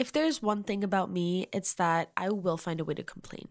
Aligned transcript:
If 0.00 0.12
there's 0.12 0.40
one 0.40 0.62
thing 0.62 0.82
about 0.82 1.10
me, 1.10 1.46
it's 1.52 1.74
that 1.74 2.10
I 2.16 2.30
will 2.30 2.56
find 2.56 2.80
a 2.80 2.86
way 2.86 2.94
to 2.94 3.02
complain. 3.02 3.48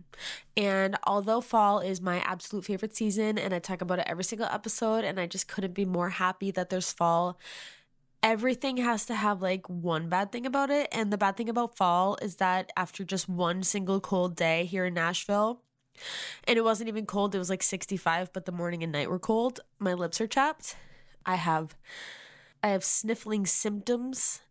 And 0.58 0.98
although 1.06 1.42
fall 1.42 1.78
is 1.80 2.02
my 2.02 2.22
absolute 2.22 2.66
favorite 2.66 2.96
season, 2.96 3.38
and 3.38 3.54
I 3.54 3.60
talk 3.60 3.82
about 3.82 4.00
it 4.00 4.08
every 4.08 4.24
single 4.24 4.48
episode, 4.48 5.04
and 5.04 5.20
I 5.20 5.28
just 5.28 5.48
couldn't 5.48 5.76
be 5.76 5.86
more 5.86 6.10
happy 6.10 6.50
that 6.50 6.72
there's 6.72 6.92
fall, 6.92 7.38
everything 8.24 8.78
has 8.78 9.06
to 9.06 9.14
have 9.14 9.44
like 9.44 9.70
one 9.70 10.10
bad 10.10 10.32
thing 10.32 10.48
about 10.48 10.72
it. 10.72 10.88
And 10.92 11.14
the 11.14 11.20
bad 11.20 11.38
thing 11.38 11.50
about 11.50 11.78
fall 11.78 12.18
is 12.20 12.38
that 12.38 12.72
after 12.76 13.04
just 13.04 13.30
one 13.30 13.62
single 13.62 14.00
cold 14.00 14.36
day 14.36 14.66
here 14.66 14.86
in 14.88 14.96
Nashville, 14.96 15.62
and 16.46 16.58
it 16.58 16.64
wasn't 16.64 16.90
even 16.90 17.06
cold, 17.06 17.36
it 17.36 17.38
was 17.38 17.52
like 17.52 17.62
65, 17.62 18.34
but 18.34 18.46
the 18.46 18.52
morning 18.52 18.82
and 18.82 18.92
night 18.92 19.12
were 19.12 19.20
cold, 19.20 19.60
my 19.78 19.94
lips 19.94 20.20
are 20.20 20.26
chapped. 20.26 20.76
I 21.28 21.36
have 21.36 21.78
I 22.64 22.70
have 22.70 22.84
sniffling 22.84 23.46
symptoms 23.46 24.42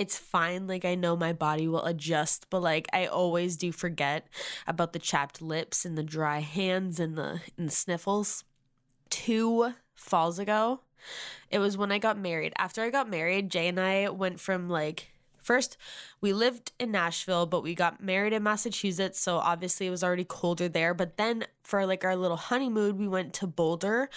it's 0.00 0.16
fine. 0.16 0.66
Like, 0.66 0.86
I 0.86 0.94
know 0.94 1.14
my 1.14 1.34
body 1.34 1.68
will 1.68 1.84
adjust, 1.84 2.46
but 2.48 2.62
like, 2.62 2.86
I 2.90 3.04
always 3.04 3.58
do 3.58 3.70
forget 3.70 4.26
about 4.66 4.94
the 4.94 4.98
chapped 4.98 5.42
lips 5.42 5.84
and 5.84 5.96
the 5.98 6.02
dry 6.02 6.38
hands 6.38 6.98
and 6.98 7.18
the, 7.18 7.42
and 7.58 7.68
the 7.68 7.72
sniffles. 7.72 8.44
Two 9.10 9.74
falls 9.94 10.38
ago, 10.38 10.80
it 11.50 11.58
was 11.58 11.76
when 11.76 11.92
I 11.92 11.98
got 11.98 12.18
married. 12.18 12.54
After 12.56 12.82
I 12.82 12.88
got 12.88 13.10
married, 13.10 13.50
Jay 13.50 13.68
and 13.68 13.78
I 13.78 14.08
went 14.08 14.40
from 14.40 14.70
like 14.70 15.10
First, 15.42 15.76
we 16.20 16.32
lived 16.32 16.72
in 16.78 16.90
Nashville, 16.90 17.46
but 17.46 17.62
we 17.62 17.74
got 17.74 18.02
married 18.02 18.32
in 18.32 18.42
Massachusetts, 18.42 19.18
so 19.18 19.38
obviously 19.38 19.86
it 19.86 19.90
was 19.90 20.04
already 20.04 20.24
colder 20.24 20.68
there. 20.68 20.92
But 20.94 21.16
then 21.16 21.46
for 21.64 21.86
like 21.86 22.04
our 22.04 22.14
little 22.14 22.36
honeymoon, 22.36 22.98
we 22.98 23.08
went 23.08 23.32
to 23.34 23.46
Boulder, 23.46 24.10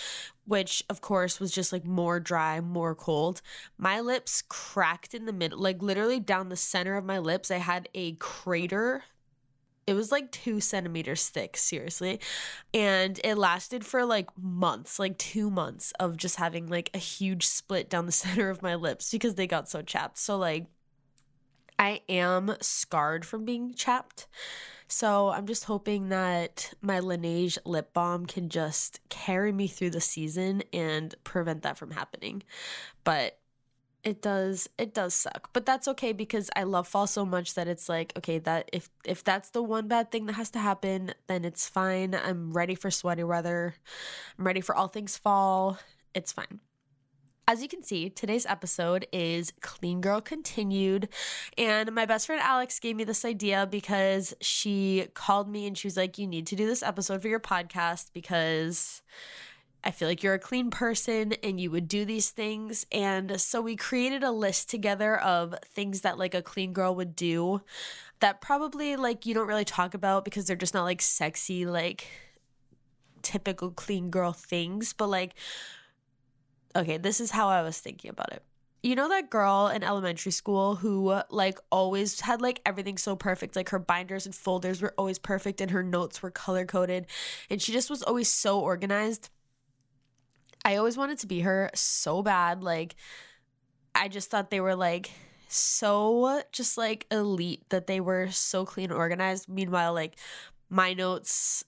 which 0.46 0.84
of 0.90 1.02
course 1.02 1.40
was 1.40 1.52
just 1.52 1.72
like 1.72 1.86
more 1.86 2.20
dry, 2.20 2.60
more 2.60 2.96
cold. 2.96 3.42
My 3.78 4.00
lips 4.00 4.44
cracked 4.48 5.14
in 5.14 5.26
the 5.26 5.34
middle, 5.34 5.60
like 5.60 5.82
literally 5.82 6.20
down 6.20 6.50
the 6.50 6.56
center 6.56 6.96
of 6.96 7.06
my 7.06 7.20
lips. 7.20 7.52
I 7.52 7.58
had 7.58 7.90
a 7.94 8.14
crater 8.14 9.04
it 9.86 9.94
was 9.94 10.12
like 10.12 10.32
two 10.32 10.60
centimeters 10.60 11.28
thick, 11.28 11.58
seriously. 11.58 12.20
And 12.74 13.20
it 13.24 13.36
lasted 13.36 13.86
for 13.86 14.06
like 14.06 14.30
months, 14.38 14.98
like 15.00 15.18
two 15.18 15.50
months 15.50 15.92
of 16.00 16.18
just 16.18 16.38
having 16.38 16.68
like 16.68 16.90
a 16.94 17.00
huge 17.00 17.46
split 17.46 17.90
down 17.90 18.06
the 18.06 18.12
center 18.24 18.50
of 18.50 18.62
my 18.62 18.76
lips 18.76 19.12
because 19.12 19.36
they 19.36 19.48
got 19.48 19.70
so 19.70 19.82
chapped. 19.82 20.18
So, 20.18 20.38
like, 20.38 20.68
I 21.78 22.02
am 22.08 22.56
scarred 22.62 23.26
from 23.26 23.46
being 23.46 23.74
chapped. 23.74 24.28
So 24.88 25.30
I'm 25.30 25.48
just 25.48 25.66
hoping 25.66 26.09
that 26.09 26.73
my 26.81 27.00
Laneige 27.00 27.58
lip 27.66 27.94
balm 27.94 28.26
can 28.26 28.50
just 28.50 29.00
carry 29.09 29.52
me 29.52 29.67
through 29.67 29.92
the 29.92 30.02
season 30.02 30.64
and 30.72 31.16
prevent 31.23 31.64
that 31.64 31.78
from 31.78 31.92
happening. 31.92 32.44
But 33.03 33.40
it 34.03 34.22
does 34.22 34.70
it 34.78 34.94
does 34.94 35.14
suck. 35.14 35.50
But 35.53 35.66
that's 35.66 35.88
okay 35.88 36.12
because 36.12 36.50
I 36.56 36.64
love 36.64 36.88
fall 36.88 37.08
so 37.08 37.25
much 37.25 37.53
that 37.56 37.67
it's 37.67 37.88
like, 37.88 38.13
okay, 38.18 38.38
that 38.40 38.69
if 38.74 38.90
if 39.06 39.24
that's 39.24 39.50
the 39.50 39.63
one 39.63 39.88
bad 39.88 40.12
thing 40.12 40.25
that 40.25 40.34
has 40.34 40.50
to 40.52 40.59
happen, 40.59 41.13
then 41.28 41.46
it's 41.46 41.69
fine. 41.69 42.13
I'm 42.13 42.52
ready 42.52 42.75
for 42.75 42.91
sweaty 42.91 43.24
weather. 43.24 43.75
I'm 44.38 44.46
ready 44.46 44.62
for 44.62 44.75
all 44.75 44.88
things 44.88 45.18
fall. 45.18 45.79
It's 46.13 46.31
fine. 46.31 46.59
As 47.46 47.62
you 47.62 47.68
can 47.68 47.84
see, 47.84 48.09
today's 48.09 48.46
episode 48.46 49.06
is 49.12 49.52
Clean 49.59 50.00
Girl 50.00 50.22
Continued. 50.22 51.09
And 51.58 51.92
my 51.92 52.06
best 52.06 52.28
friend 52.28 52.42
Alex 52.42 52.80
gave 52.80 52.96
me 52.96 53.04
this 53.04 53.26
idea 53.26 53.68
because 53.70 54.34
she 54.40 55.08
called 55.14 55.50
me 55.50 55.68
and 55.68 55.78
she 55.78 55.88
was 55.88 55.98
like, 55.98 56.18
You 56.18 56.26
need 56.26 56.48
to 56.48 56.56
do 56.56 56.66
this 56.66 56.82
episode 56.82 57.22
for 57.22 57.28
your 57.28 57.42
podcast 57.42 58.12
because 58.14 59.02
I 59.84 59.92
feel 59.92 60.08
like 60.08 60.24
you're 60.24 60.36
a 60.36 60.40
clean 60.40 60.72
person 60.72 61.34
and 61.44 61.59
you 61.59 61.70
would 61.70 61.90
do 61.90 62.06
these 62.06 62.30
things. 62.30 62.86
And 62.94 63.42
so 63.42 63.59
we 63.59 63.76
created 63.76 64.24
a 64.24 64.32
list 64.32 64.70
together 64.70 65.20
of 65.20 65.53
things 65.66 66.00
that 66.00 66.18
like 66.18 66.34
a 66.34 66.42
clean 66.42 66.72
girl 66.72 66.96
would 66.96 67.14
do 67.14 67.62
that 68.22 68.40
probably 68.40 68.96
like 68.96 69.26
you 69.26 69.34
don't 69.34 69.50
really 69.50 69.66
talk 69.66 69.94
about 69.94 70.24
because 70.24 70.46
they're 70.46 70.56
just 70.56 70.74
not 70.74 70.84
like 70.84 71.02
sexy, 71.02 71.66
like 71.66 72.08
typical 73.22 73.70
clean 73.70 74.09
girl 74.09 74.32
things. 74.32 74.94
But 74.94 75.08
like, 75.08 75.36
okay, 76.75 76.97
this 76.97 77.19
is 77.19 77.31
how 77.31 77.47
I 77.50 77.61
was 77.61 77.78
thinking 77.79 78.09
about 78.09 78.31
it. 78.34 78.44
You 78.81 78.95
know 78.95 79.07
that 79.07 79.29
girl 79.29 79.72
in 79.73 79.81
elementary 79.81 80.34
school 80.34 80.75
who 80.75 81.22
like 81.29 81.57
always 81.72 82.19
had 82.19 82.41
like 82.41 82.61
everything 82.66 82.97
so 82.97 83.16
perfect, 83.16 83.56
like 83.56 83.69
her 83.69 83.79
binders 83.79 84.25
and 84.25 84.35
folders 84.35 84.81
were 84.81 84.94
always 84.97 85.19
perfect 85.19 85.61
and 85.61 85.72
her 85.72 85.84
notes 85.84 86.22
were 86.22 86.31
color 86.31 86.66
coded 86.66 87.07
and 87.50 87.61
she 87.61 87.72
just 87.72 87.89
was 87.89 88.03
always 88.03 88.28
so 88.28 88.59
organized. 88.59 89.29
I 90.66 90.75
always 90.75 90.97
wanted 90.97 91.19
to 91.19 91.28
be 91.28 91.41
her 91.41 91.69
so 91.73 92.22
bad. 92.22 92.61
Like 92.61 92.95
I 93.95 94.09
just 94.09 94.29
thought 94.29 94.50
they 94.50 94.59
were 94.59 94.75
like 94.75 95.11
so 95.47 96.41
just 96.51 96.78
like 96.78 97.05
elite 97.11 97.63
that 97.69 97.88
they 97.88 98.01
were 98.01 98.31
so 98.31 98.66
clean 98.66 98.91
organized. 98.91 99.47
Meanwhile, 99.47 99.94
like 99.94 100.17
my 100.69 100.94
notes 100.94 101.63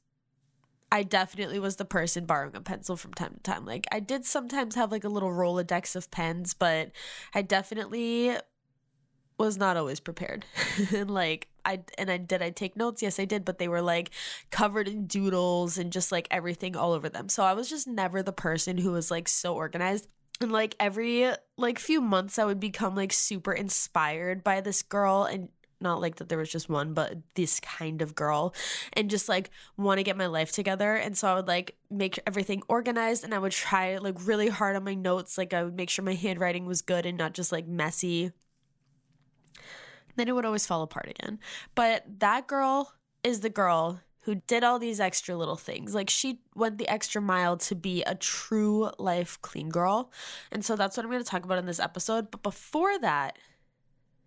I 0.92 1.04
definitely 1.04 1.60
was 1.60 1.76
the 1.76 1.86
person 1.86 2.26
borrowing 2.26 2.56
a 2.56 2.62
pencil 2.62 2.96
from 2.96 3.14
time 3.14 3.34
to 3.34 3.40
time. 3.40 3.66
Like 3.66 3.86
I 3.92 4.00
did 4.00 4.26
sometimes 4.26 4.76
have 4.76 4.92
like 4.92 5.04
a 5.04 5.10
little 5.10 5.32
Rolodex 5.32 5.96
of 5.96 6.12
pens, 6.12 6.54
but 6.54 6.92
I 7.34 7.42
definitely 7.42 8.36
was 9.38 9.58
not 9.58 9.78
always 9.78 10.00
prepared. 10.00 10.46
and 10.96 11.12
like 11.12 11.48
I 11.66 11.82
and 11.98 12.10
I 12.10 12.18
did 12.18 12.42
I 12.42 12.52
take 12.52 12.78
notes? 12.78 13.02
Yes, 13.02 13.20
I 13.20 13.26
did, 13.26 13.44
but 13.44 13.58
they 13.58 13.68
were 13.68 13.82
like 13.82 14.12
covered 14.52 14.88
in 14.88 15.08
doodles 15.08 15.78
and 15.78 15.92
just 15.92 16.12
like 16.12 16.28
everything 16.32 16.76
all 16.76 16.94
over 16.94 17.10
them. 17.10 17.30
So 17.30 17.44
I 17.44 17.54
was 17.54 17.70
just 17.70 17.88
never 17.88 18.22
the 18.22 18.32
person 18.32 18.78
who 18.78 18.92
was 18.92 19.12
like 19.12 19.28
so 19.28 19.56
organized. 19.56 20.08
And 20.42 20.52
like 20.52 20.76
every 20.80 21.32
like 21.58 21.80
few 21.80 22.02
months 22.02 22.38
I 22.38 22.46
would 22.46 22.60
become 22.60 22.96
like 22.96 23.14
super 23.14 23.54
inspired 23.54 24.44
by 24.44 24.62
this 24.62 24.84
girl 24.84 25.24
and 25.24 25.50
not 25.80 26.02
like 26.02 26.16
that 26.16 26.30
there 26.30 26.38
was 26.38 26.52
just 26.52 26.70
one, 26.70 26.94
but 26.94 27.18
this 27.36 27.60
kind 27.60 28.02
of 28.02 28.16
girl, 28.16 28.54
and 28.94 29.10
just 29.10 29.30
like 29.30 29.50
want 29.78 30.00
to 30.00 30.04
get 30.04 30.18
my 30.18 30.28
life 30.28 30.52
together. 30.52 30.96
And 30.96 31.18
so 31.18 31.28
I 31.28 31.36
would 31.36 31.48
like 31.48 31.76
make 31.90 32.20
everything 32.26 32.64
organized 32.68 33.24
and 33.24 33.34
I 33.34 33.40
would 33.40 33.52
try 33.52 33.98
like 33.98 34.16
really 34.26 34.50
hard 34.50 34.76
on 34.76 34.84
my 34.84 34.94
notes. 34.94 35.38
Like 35.38 35.54
I 35.54 35.64
would 35.64 35.76
make 35.76 35.90
sure 35.90 36.06
my 36.06 36.14
handwriting 36.14 36.66
was 36.66 36.82
good 36.82 37.06
and 37.06 37.18
not 37.18 37.34
just 37.34 37.52
like 37.52 37.68
messy. 37.68 38.32
Then 40.16 40.28
it 40.28 40.36
would 40.36 40.46
always 40.46 40.66
fall 40.66 40.82
apart 40.82 41.10
again. 41.10 41.40
But 41.76 42.06
that 42.20 42.48
girl 42.48 42.94
is 43.24 43.42
the 43.42 43.50
girl 43.50 44.02
who 44.26 44.36
did 44.48 44.64
all 44.64 44.80
these 44.80 45.00
extra 45.00 45.36
little 45.36 45.56
things. 45.56 45.94
Like 45.94 46.10
she 46.10 46.40
went 46.56 46.80
the 46.80 46.88
extra 46.88 47.22
mile 47.22 47.58
to 47.58 47.76
be 47.76 48.02
a 48.04 48.16
true 48.16 48.90
life 48.98 49.40
clean 49.42 49.70
girl. 49.70 50.12
And 50.52 50.66
so 50.66 50.76
that's 50.76 50.98
what 50.98 51.06
I'm 51.06 51.12
going 51.12 51.24
to 51.24 51.30
talk 51.30 51.44
about 51.44 51.60
in 51.60 51.68
this 51.68 51.80
episode. 51.80 52.32
But 52.32 52.42
before 52.42 52.98
that, 53.00 53.38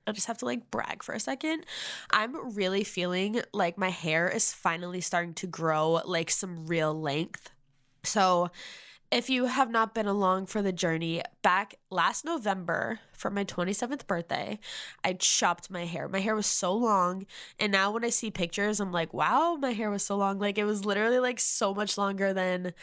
I 0.09 0.13
just 0.13 0.27
have 0.27 0.39
to 0.39 0.45
like 0.45 0.71
brag 0.71 1.03
for 1.03 1.15
a 1.15 1.21
second. 1.21 1.65
I'm 2.11 2.57
really 2.57 2.85
feeling 2.85 3.43
like 3.53 3.79
my 3.79 3.91
hair 3.91 4.29
is 4.29 4.53
finally 4.53 5.01
starting 5.01 5.35
to 5.35 5.47
grow 5.47 6.01
like 6.05 6.31
some 6.31 6.67
real 6.67 6.99
length. 6.99 7.51
So, 8.05 8.51
if 9.11 9.31
you 9.31 9.47
have 9.47 9.71
not 9.71 9.95
been 9.95 10.07
along 10.07 10.47
for 10.47 10.61
the 10.61 10.73
journey, 10.73 11.23
back 11.43 11.77
last 11.91 12.27
November 12.27 13.01
for 13.13 13.31
my 13.31 13.43
27th 13.43 14.07
birthday, 14.07 14.59
I 15.03 15.15
chopped 15.15 15.71
my 15.71 15.87
hair. 15.87 16.09
My 16.09 16.21
hair 16.21 16.35
was 16.35 16.47
so 16.47 16.75
long. 16.75 17.25
And 17.59 17.73
now 17.73 17.91
when 17.91 18.05
I 18.05 18.11
see 18.11 18.31
pictures, 18.31 18.81
I'm 18.81 18.93
like, 18.93 19.15
wow, 19.15 19.57
my 19.59 19.73
hair 19.73 19.91
was 19.91 20.03
so 20.03 20.17
long. 20.17 20.39
Like 20.39 20.59
it 20.59 20.65
was 20.65 20.85
literally 20.85 21.21
like 21.21 21.41
so 21.41 21.73
much 21.73 21.97
longer 21.97 22.35
than 22.35 22.75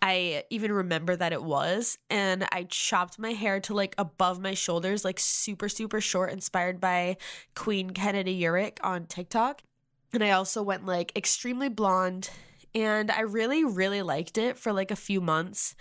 I 0.00 0.44
even 0.50 0.72
remember 0.72 1.16
that 1.16 1.32
it 1.32 1.42
was. 1.42 1.98
And 2.10 2.46
I 2.52 2.64
chopped 2.64 3.18
my 3.18 3.32
hair 3.32 3.60
to 3.60 3.74
like 3.74 3.94
above 3.98 4.40
my 4.40 4.54
shoulders, 4.54 5.04
like 5.04 5.18
super, 5.18 5.68
super 5.68 6.00
short, 6.00 6.32
inspired 6.32 6.80
by 6.80 7.16
Queen 7.54 7.90
Kennedy 7.90 8.40
Eurich 8.40 8.78
on 8.82 9.06
TikTok. 9.06 9.62
And 10.12 10.24
I 10.24 10.30
also 10.30 10.62
went 10.62 10.86
like 10.86 11.16
extremely 11.16 11.68
blonde. 11.68 12.30
And 12.74 13.10
I 13.10 13.22
really, 13.22 13.64
really 13.64 14.02
liked 14.02 14.38
it 14.38 14.58
for 14.58 14.72
like 14.72 14.90
a 14.90 14.96
few 14.96 15.20
months. 15.20 15.74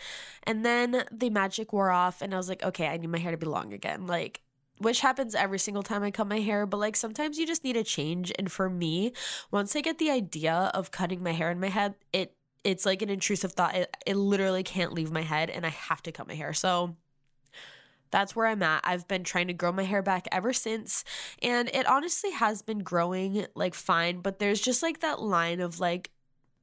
And 0.43 0.65
then 0.65 1.03
the 1.11 1.29
magic 1.29 1.73
wore 1.73 1.91
off, 1.91 2.21
and 2.21 2.33
I 2.33 2.37
was 2.37 2.47
like, 2.47 2.63
okay, 2.63 2.87
I 2.87 2.97
need 2.97 3.09
my 3.09 3.17
hair 3.19 3.31
to 3.31 3.37
be 3.37 3.45
long 3.45 3.73
again. 3.73 4.07
Like, 4.07 4.41
which 4.79 5.01
happens 5.01 5.35
every 5.35 5.59
single 5.59 5.83
time 5.83 6.01
I 6.03 6.11
cut 6.11 6.27
my 6.27 6.39
hair, 6.39 6.65
but 6.65 6.77
like 6.77 6.95
sometimes 6.95 7.37
you 7.37 7.45
just 7.45 7.63
need 7.63 7.75
a 7.75 7.83
change. 7.83 8.31
And 8.39 8.51
for 8.51 8.69
me, 8.69 9.11
once 9.51 9.75
I 9.75 9.81
get 9.81 9.97
the 9.97 10.09
idea 10.09 10.71
of 10.73 10.91
cutting 10.91 11.21
my 11.21 11.31
hair 11.31 11.51
in 11.51 11.59
my 11.59 11.69
head, 11.69 11.95
it 12.13 12.36
it's 12.67 12.85
like 12.85 13.01
an 13.01 13.09
intrusive 13.09 13.53
thought. 13.53 13.75
It, 13.75 13.95
it 14.05 14.15
literally 14.17 14.61
can't 14.61 14.91
leave 14.91 15.09
my 15.09 15.21
head 15.21 15.49
and 15.49 15.65
I 15.65 15.69
have 15.69 16.03
to 16.03 16.11
cut 16.11 16.27
my 16.27 16.35
hair. 16.35 16.51
So 16.51 16.97
that's 18.11 18.35
where 18.35 18.45
I'm 18.45 18.61
at. 18.61 18.81
I've 18.83 19.07
been 19.07 19.23
trying 19.23 19.47
to 19.47 19.53
grow 19.53 19.71
my 19.71 19.83
hair 19.83 20.01
back 20.01 20.27
ever 20.33 20.51
since, 20.51 21.05
and 21.41 21.69
it 21.73 21.87
honestly 21.87 22.31
has 22.31 22.61
been 22.61 22.79
growing 22.79 23.45
like 23.55 23.73
fine, 23.73 24.19
but 24.19 24.39
there's 24.39 24.61
just 24.61 24.83
like 24.83 24.99
that 24.99 25.21
line 25.21 25.61
of 25.61 25.79
like 25.79 26.11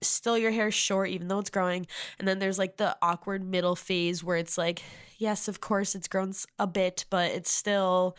still 0.03 0.37
your 0.37 0.51
hair 0.51 0.71
short 0.71 1.09
even 1.09 1.29
though 1.29 1.39
it's 1.39 1.51
growing, 1.51 1.87
and 2.19 2.29
then 2.29 2.39
there's 2.39 2.59
like 2.59 2.77
the 2.77 2.97
awkward 3.01 3.43
middle 3.43 3.77
phase 3.77 4.23
where 4.23 4.37
it's 4.37 4.59
like, 4.59 4.83
yes, 5.19 5.49
of 5.49 5.61
course 5.61 5.95
it's 5.95 6.09
grown 6.09 6.33
a 6.59 6.67
bit, 6.67 7.07
but 7.09 7.31
it's 7.31 7.51
still 7.51 8.17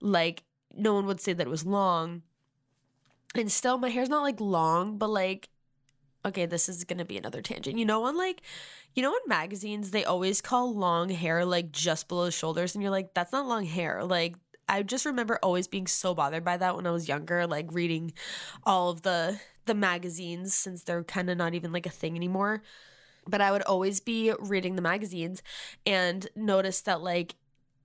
like 0.00 0.42
no 0.74 0.94
one 0.94 1.06
would 1.06 1.20
say 1.20 1.32
that 1.32 1.46
it 1.46 1.50
was 1.50 1.66
long. 1.66 2.22
And 3.36 3.50
still 3.50 3.78
my 3.78 3.88
hair's 3.88 4.08
not 4.08 4.22
like 4.22 4.40
long, 4.40 4.98
but 4.98 5.10
like 5.10 5.48
okay, 6.24 6.46
this 6.46 6.68
is 6.68 6.84
to 6.84 7.04
be 7.04 7.16
another 7.18 7.42
tangent. 7.42 7.78
You 7.78 7.84
know, 7.84 8.04
on 8.04 8.16
like, 8.16 8.42
you 8.94 9.02
know, 9.02 9.12
in 9.12 9.20
magazines, 9.26 9.90
they 9.90 10.04
always 10.04 10.40
call 10.40 10.74
long 10.74 11.08
hair 11.08 11.44
like 11.44 11.72
just 11.72 12.08
below 12.08 12.26
the 12.26 12.32
shoulders, 12.32 12.74
and 12.74 12.82
you're 12.82 12.90
like, 12.90 13.14
that's 13.14 13.32
not 13.32 13.46
long 13.46 13.64
hair. 13.64 14.04
Like, 14.04 14.36
I 14.68 14.82
just 14.82 15.06
remember 15.06 15.38
always 15.42 15.66
being 15.66 15.86
so 15.86 16.14
bothered 16.14 16.44
by 16.44 16.56
that 16.56 16.76
when 16.76 16.86
I 16.86 16.90
was 16.90 17.08
younger, 17.08 17.46
like 17.46 17.66
reading 17.72 18.12
all 18.64 18.90
of 18.90 19.02
the 19.02 19.40
the 19.66 19.74
magazines 19.74 20.54
since 20.54 20.82
they're 20.82 21.04
kind 21.04 21.30
of 21.30 21.36
not 21.36 21.54
even 21.54 21.72
like 21.72 21.86
a 21.86 21.90
thing 21.90 22.16
anymore. 22.16 22.62
But 23.26 23.40
I 23.40 23.52
would 23.52 23.62
always 23.62 24.00
be 24.00 24.32
reading 24.40 24.76
the 24.76 24.82
magazines 24.82 25.42
and 25.84 26.26
notice 26.34 26.80
that 26.82 27.02
like 27.02 27.34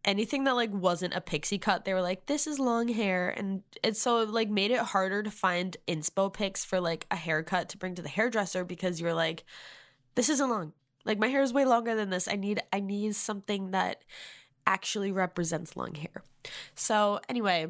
anything 0.06 0.46
that 0.46 0.56
like 0.56 0.72
wasn't 0.72 1.16
a 1.16 1.22
pixie 1.22 1.58
cut, 1.58 1.84
they 1.84 1.94
were 1.94 2.02
like, 2.02 2.28
this 2.28 2.48
is 2.48 2.60
long 2.60 2.88
hair. 2.88 3.30
And 3.30 3.64
it 3.84 3.98
so 3.98 4.24
like 4.24 4.50
made 4.50 4.72
it 4.72 4.80
harder 4.80 5.24
to 5.24 5.32
find 5.32 5.76
inspo 5.88 6.32
pics 6.32 6.64
for 6.64 6.80
like 6.80 7.06
a 7.12 7.16
haircut 7.16 7.70
to 7.70 7.78
bring 7.78 7.96
to 7.96 8.02
the 8.02 8.10
hairdresser 8.10 8.64
because 8.64 9.02
you're 9.02 9.14
like, 9.14 9.44
this 10.16 10.30
isn't 10.30 10.50
long. 10.50 10.74
Like 11.04 11.20
my 11.20 11.28
hair 11.28 11.42
is 11.42 11.54
way 11.54 11.66
longer 11.66 11.96
than 11.96 12.10
this. 12.10 12.28
I 12.28 12.36
need 12.36 12.62
I 12.72 12.80
need 12.80 13.16
something 13.16 13.72
that 13.72 14.04
actually 14.66 15.12
represents 15.12 15.76
long 15.76 15.96
hair. 15.96 16.24
So 16.76 17.20
anyway, 17.28 17.68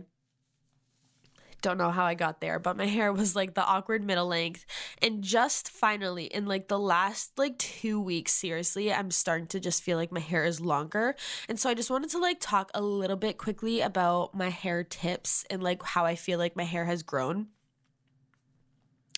don't 1.62 1.78
know 1.78 1.92
how 1.92 2.06
I 2.06 2.13
got 2.13 2.42
there, 2.42 2.60
but 2.60 2.78
my 2.78 2.86
hair 2.98 3.12
was 3.12 3.36
like 3.36 3.54
the 3.54 3.66
awkward 3.66 4.04
middle 4.04 4.28
length. 4.28 4.66
And 5.02 5.24
just 5.24 5.69
finally, 5.69 6.25
in 6.25 6.46
like 6.46 6.68
the 6.68 6.80
last 6.80 7.38
like 7.38 7.57
two 7.57 8.00
weeks, 8.00 8.34
seriously, 8.34 8.94
I'm 8.94 9.12
starting 9.12 9.48
to 9.48 9.60
just 9.60 9.84
feel 9.84 9.98
like 9.98 10.12
my 10.12 10.19
hair 10.19 10.46
is 10.46 10.62
longer. 10.62 11.16
And 11.50 11.60
so 11.60 11.69
I 11.69 11.74
just 11.74 11.90
wanted 11.90 12.10
to 12.12 12.19
like 12.19 12.38
talk 12.40 12.72
a 12.74 12.81
little 12.81 13.18
bit 13.18 13.38
quickly 13.38 13.81
about 13.81 14.36
my 14.36 14.50
hair 14.50 14.84
tips 14.84 15.46
and 15.50 15.63
like 15.63 15.84
how 15.84 16.06
I 16.06 16.16
feel 16.16 16.40
like 16.40 16.56
my 16.56 16.63
hair 16.63 16.86
has 16.86 17.04
grown. 17.04 17.48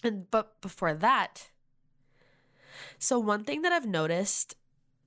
And 0.03 0.29
but 0.29 0.61
before 0.61 0.93
that, 0.93 1.49
so 2.99 3.19
one 3.19 3.43
thing 3.43 3.61
that 3.63 3.73
I've 3.73 3.87
noticed 3.87 4.55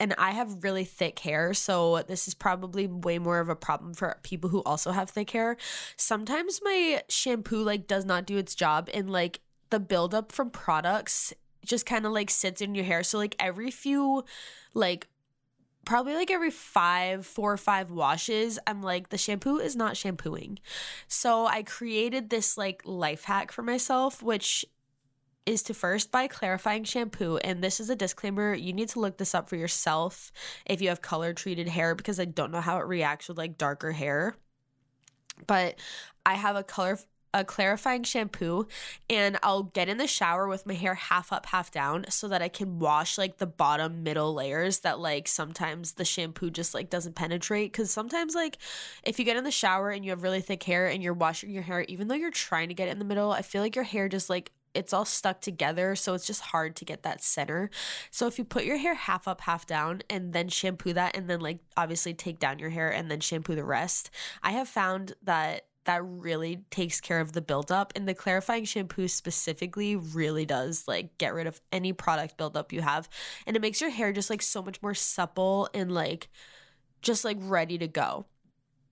and 0.00 0.14
I 0.17 0.31
have 0.32 0.64
really 0.64 0.85
thick 0.85 1.19
hair, 1.20 1.52
so 1.55 2.02
this 2.08 2.26
is 2.26 2.35
probably 2.35 2.87
way 2.87 3.19
more 3.19 3.38
of 3.38 3.50
a 3.50 3.55
problem 3.55 3.93
for 3.93 4.19
people 4.23 4.49
who 4.50 4.62
also 4.62 4.93
have 4.93 5.11
thick 5.11 5.31
hair. 5.31 5.58
Sometimes 5.97 6.61
my 6.64 7.02
shampoo 7.08 7.62
like 7.62 7.87
does 7.87 8.06
not 8.06 8.26
do 8.26 8.38
its 8.38 8.55
job 8.55 8.88
and 8.94 9.11
like 9.11 9.41
the 9.69 9.79
buildup 9.79 10.32
from 10.32 10.50
products 10.50 11.32
just 11.64 11.85
kind 11.85 12.06
of 12.06 12.12
like 12.12 12.31
sits 12.31 12.62
in 12.62 12.75
your 12.75 12.85
hair. 12.85 13.02
So 13.02 13.19
like 13.19 13.37
every 13.38 13.70
few 13.70 14.25
like 14.73 15.06
probably 15.85 16.14
like 16.14 16.31
every 16.31 16.50
five, 16.50 17.26
four 17.26 17.53
or 17.53 17.56
five 17.56 17.91
washes, 17.91 18.58
I'm 18.67 18.82
like, 18.82 19.11
the 19.11 19.19
shampoo 19.19 19.58
is 19.58 19.76
not 19.76 19.96
shampooing. 19.96 20.58
So 21.08 21.46
I 21.46 21.62
created 21.62 22.31
this 22.31 22.56
like 22.56 22.82
life 22.85 23.25
hack 23.25 23.53
for 23.53 23.62
myself, 23.62 24.23
which 24.23 24.64
is 25.46 25.62
to 25.64 25.75
first 25.75 26.10
buy 26.10 26.26
clarifying 26.26 26.84
shampoo. 26.84 27.38
And 27.38 27.62
this 27.62 27.81
is 27.81 27.90
a 27.90 27.96
disclaimer 27.96 28.54
you 28.54 28.72
need 28.72 28.88
to 28.90 29.00
look 29.00 29.19
this 29.19 29.34
up 29.34 29.48
for 29.48 29.56
yourself 29.56 30.32
if 30.66 30.81
you 30.81 30.88
have 30.88 31.02
color 31.02 31.32
treated 31.32 31.69
hair 31.69 31.94
because 31.94 32.20
I 32.20 32.25
don't 32.25 32.52
know 32.52 32.60
how 32.60 32.78
it 32.78 32.87
reacts 32.87 33.28
with 33.28 33.38
like 33.38 33.58
darker 33.58 33.92
hair. 33.92 34.34
But 35.46 35.78
I 36.26 36.34
have 36.34 36.56
a 36.56 36.62
color 36.62 36.98
a 37.32 37.44
clarifying 37.44 38.02
shampoo 38.02 38.66
and 39.08 39.38
I'll 39.42 39.62
get 39.62 39.88
in 39.88 39.98
the 39.98 40.06
shower 40.06 40.48
with 40.48 40.66
my 40.66 40.75
hair 40.75 40.94
half 40.94 41.32
up, 41.32 41.46
half 41.46 41.70
down 41.70 42.06
so 42.08 42.26
that 42.28 42.43
I 42.43 42.48
can 42.48 42.78
wash 42.81 43.16
like 43.16 43.38
the 43.38 43.46
bottom 43.46 44.02
middle 44.02 44.34
layers 44.34 44.81
that 44.81 44.98
like 44.98 45.28
sometimes 45.28 45.93
the 45.93 46.04
shampoo 46.04 46.50
just 46.50 46.75
like 46.75 46.90
doesn't 46.90 47.14
penetrate 47.14 47.72
cuz 47.72 47.90
sometimes 47.90 48.34
like 48.34 48.58
if 49.04 49.19
you 49.19 49.25
get 49.25 49.36
in 49.36 49.44
the 49.44 49.50
shower 49.52 49.90
and 49.90 50.04
you 50.04 50.10
have 50.10 50.25
really 50.25 50.40
thick 50.40 50.62
hair 50.64 50.88
and 50.88 51.02
you're 51.02 51.14
washing 51.14 51.50
your 51.50 51.62
hair 51.62 51.82
even 51.82 52.08
though 52.08 52.16
you're 52.16 52.32
trying 52.32 52.69
to 52.69 52.75
get 52.75 52.88
in 52.88 52.98
the 52.98 53.04
middle, 53.04 53.31
I 53.31 53.43
feel 53.43 53.62
like 53.62 53.76
your 53.76 53.84
hair 53.84 54.08
just 54.08 54.28
like 54.28 54.50
it's 54.75 54.93
all 54.93 55.05
stuck 55.05 55.40
together 55.40 55.96
so 55.96 56.14
it's 56.14 56.26
just 56.26 56.40
hard 56.40 56.76
to 56.76 56.84
get 56.84 57.02
that 57.02 57.22
center. 57.22 57.70
So 58.11 58.26
if 58.26 58.38
you 58.38 58.44
put 58.44 58.64
your 58.64 58.76
hair 58.76 58.94
half 58.94 59.26
up 59.26 59.43
half 59.43 59.67
down 59.67 60.02
and 60.08 60.32
then 60.32 60.49
shampoo 60.49 60.93
that 60.93 61.17
and 61.17 61.28
then 61.28 61.40
like 61.40 61.58
obviously 61.76 62.14
take 62.14 62.38
down 62.38 62.58
your 62.58 62.70
hair 62.70 62.90
and 62.90 63.11
then 63.11 63.20
shampoo 63.20 63.55
the 63.55 63.64
rest 63.64 64.11
i 64.43 64.52
have 64.52 64.69
found 64.69 65.14
that 65.22 65.67
that 65.84 66.02
really 66.05 66.62
takes 66.70 67.00
care 67.00 67.20
of 67.20 67.32
the 67.32 67.40
buildup 67.40 67.93
and 67.96 68.06
the 68.06 68.14
clarifying 68.14 68.64
shampoo 68.64 69.08
specifically 69.08 69.96
really 69.96 70.44
does 70.44 70.84
like 70.87 71.17
get 71.19 71.34
rid 71.34 71.46
of 71.46 71.61
any 71.72 71.93
product 71.93 72.37
buildup 72.37 72.72
you 72.72 72.82
have 72.82 73.08
and 73.46 73.56
it 73.56 73.62
makes 73.62 73.81
your 73.81 73.90
hair 73.90 74.12
just 74.12 74.31
like 74.31 74.43
so 74.43 74.62
much 74.62 74.81
more 74.82 74.94
supple 74.94 75.69
and 75.72 75.90
like 75.93 76.28
just 77.02 77.25
like 77.25 77.38
ready 77.40 77.78
to 77.78 77.88
go 77.88 78.26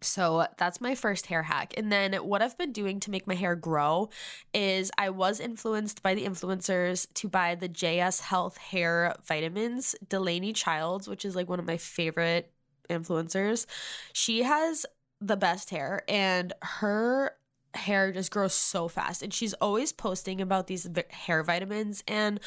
so 0.00 0.46
that's 0.56 0.80
my 0.80 0.94
first 0.94 1.26
hair 1.26 1.42
hack. 1.42 1.74
And 1.76 1.90
then 1.90 2.14
what 2.14 2.42
I've 2.42 2.56
been 2.56 2.72
doing 2.72 3.00
to 3.00 3.10
make 3.10 3.26
my 3.26 3.34
hair 3.34 3.56
grow 3.56 4.10
is 4.54 4.90
I 4.96 5.10
was 5.10 5.40
influenced 5.40 6.02
by 6.02 6.14
the 6.14 6.24
influencers 6.24 7.12
to 7.14 7.28
buy 7.28 7.54
the 7.54 7.68
JS 7.68 8.20
Health 8.20 8.56
hair 8.58 9.14
vitamins. 9.26 9.94
Delaney 10.08 10.52
Childs, 10.52 11.08
which 11.08 11.24
is 11.24 11.34
like 11.34 11.48
one 11.48 11.58
of 11.58 11.66
my 11.66 11.76
favorite 11.76 12.52
influencers, 12.88 13.66
she 14.12 14.42
has 14.42 14.86
the 15.20 15.36
best 15.36 15.70
hair 15.70 16.02
and 16.08 16.52
her 16.62 17.32
hair 17.74 18.12
just 18.12 18.30
grows 18.30 18.54
so 18.54 18.88
fast 18.88 19.22
and 19.22 19.32
she's 19.34 19.52
always 19.54 19.92
posting 19.92 20.40
about 20.40 20.68
these 20.68 20.88
hair 21.10 21.42
vitamins 21.42 22.02
and 22.08 22.40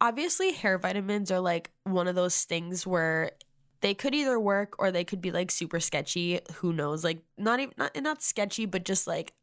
obviously 0.00 0.52
hair 0.52 0.78
vitamins 0.78 1.30
are 1.30 1.40
like 1.40 1.70
one 1.84 2.08
of 2.08 2.14
those 2.14 2.44
things 2.44 2.86
where 2.86 3.30
they 3.84 3.92
could 3.92 4.14
either 4.14 4.40
work 4.40 4.76
or 4.78 4.90
they 4.90 5.04
could 5.04 5.20
be 5.20 5.30
like 5.30 5.50
super 5.50 5.78
sketchy. 5.78 6.40
Who 6.54 6.72
knows? 6.72 7.04
Like 7.04 7.18
not 7.36 7.60
even 7.60 7.74
not 7.76 7.94
not 8.00 8.22
sketchy, 8.22 8.64
but 8.64 8.82
just 8.82 9.06
like 9.06 9.34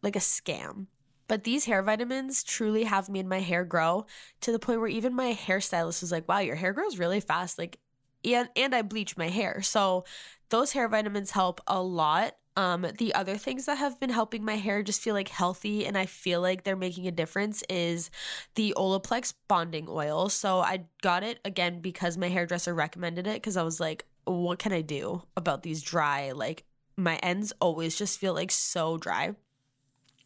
like 0.00 0.14
a 0.14 0.20
scam. 0.20 0.86
But 1.26 1.42
these 1.42 1.64
hair 1.64 1.82
vitamins 1.82 2.44
truly 2.44 2.84
have 2.84 3.08
made 3.08 3.26
my 3.26 3.40
hair 3.40 3.64
grow 3.64 4.06
to 4.42 4.52
the 4.52 4.60
point 4.60 4.78
where 4.78 4.88
even 4.88 5.12
my 5.12 5.34
hairstylist 5.34 6.02
was 6.02 6.12
like, 6.12 6.28
"Wow, 6.28 6.38
your 6.38 6.54
hair 6.54 6.72
grows 6.72 6.98
really 6.98 7.18
fast." 7.18 7.58
Like 7.58 7.80
and 8.24 8.48
and 8.54 8.76
I 8.76 8.82
bleach 8.82 9.16
my 9.16 9.28
hair. 9.28 9.60
So 9.60 10.04
those 10.50 10.70
hair 10.70 10.86
vitamins 10.86 11.32
help 11.32 11.60
a 11.66 11.82
lot. 11.82 12.36
Um, 12.56 12.86
the 12.98 13.14
other 13.14 13.36
things 13.38 13.64
that 13.64 13.78
have 13.78 13.98
been 13.98 14.10
helping 14.10 14.44
my 14.44 14.56
hair 14.56 14.82
just 14.82 15.00
feel 15.00 15.14
like 15.14 15.28
healthy 15.28 15.86
and 15.86 15.96
I 15.96 16.04
feel 16.04 16.42
like 16.42 16.64
they're 16.64 16.76
making 16.76 17.06
a 17.06 17.10
difference 17.10 17.62
is 17.70 18.10
the 18.56 18.74
Olaplex 18.76 19.32
bonding 19.48 19.86
oil. 19.88 20.28
So 20.28 20.60
I 20.60 20.84
got 21.00 21.22
it 21.22 21.40
again 21.44 21.80
because 21.80 22.18
my 22.18 22.28
hairdresser 22.28 22.74
recommended 22.74 23.26
it 23.26 23.34
because 23.34 23.56
I 23.56 23.62
was 23.62 23.80
like, 23.80 24.04
what 24.24 24.58
can 24.58 24.72
I 24.72 24.82
do 24.82 25.22
about 25.36 25.62
these 25.62 25.82
dry, 25.82 26.32
like 26.32 26.64
my 26.96 27.16
ends 27.16 27.52
always 27.60 27.96
just 27.96 28.18
feel 28.18 28.34
like 28.34 28.50
so 28.50 28.98
dry. 28.98 29.34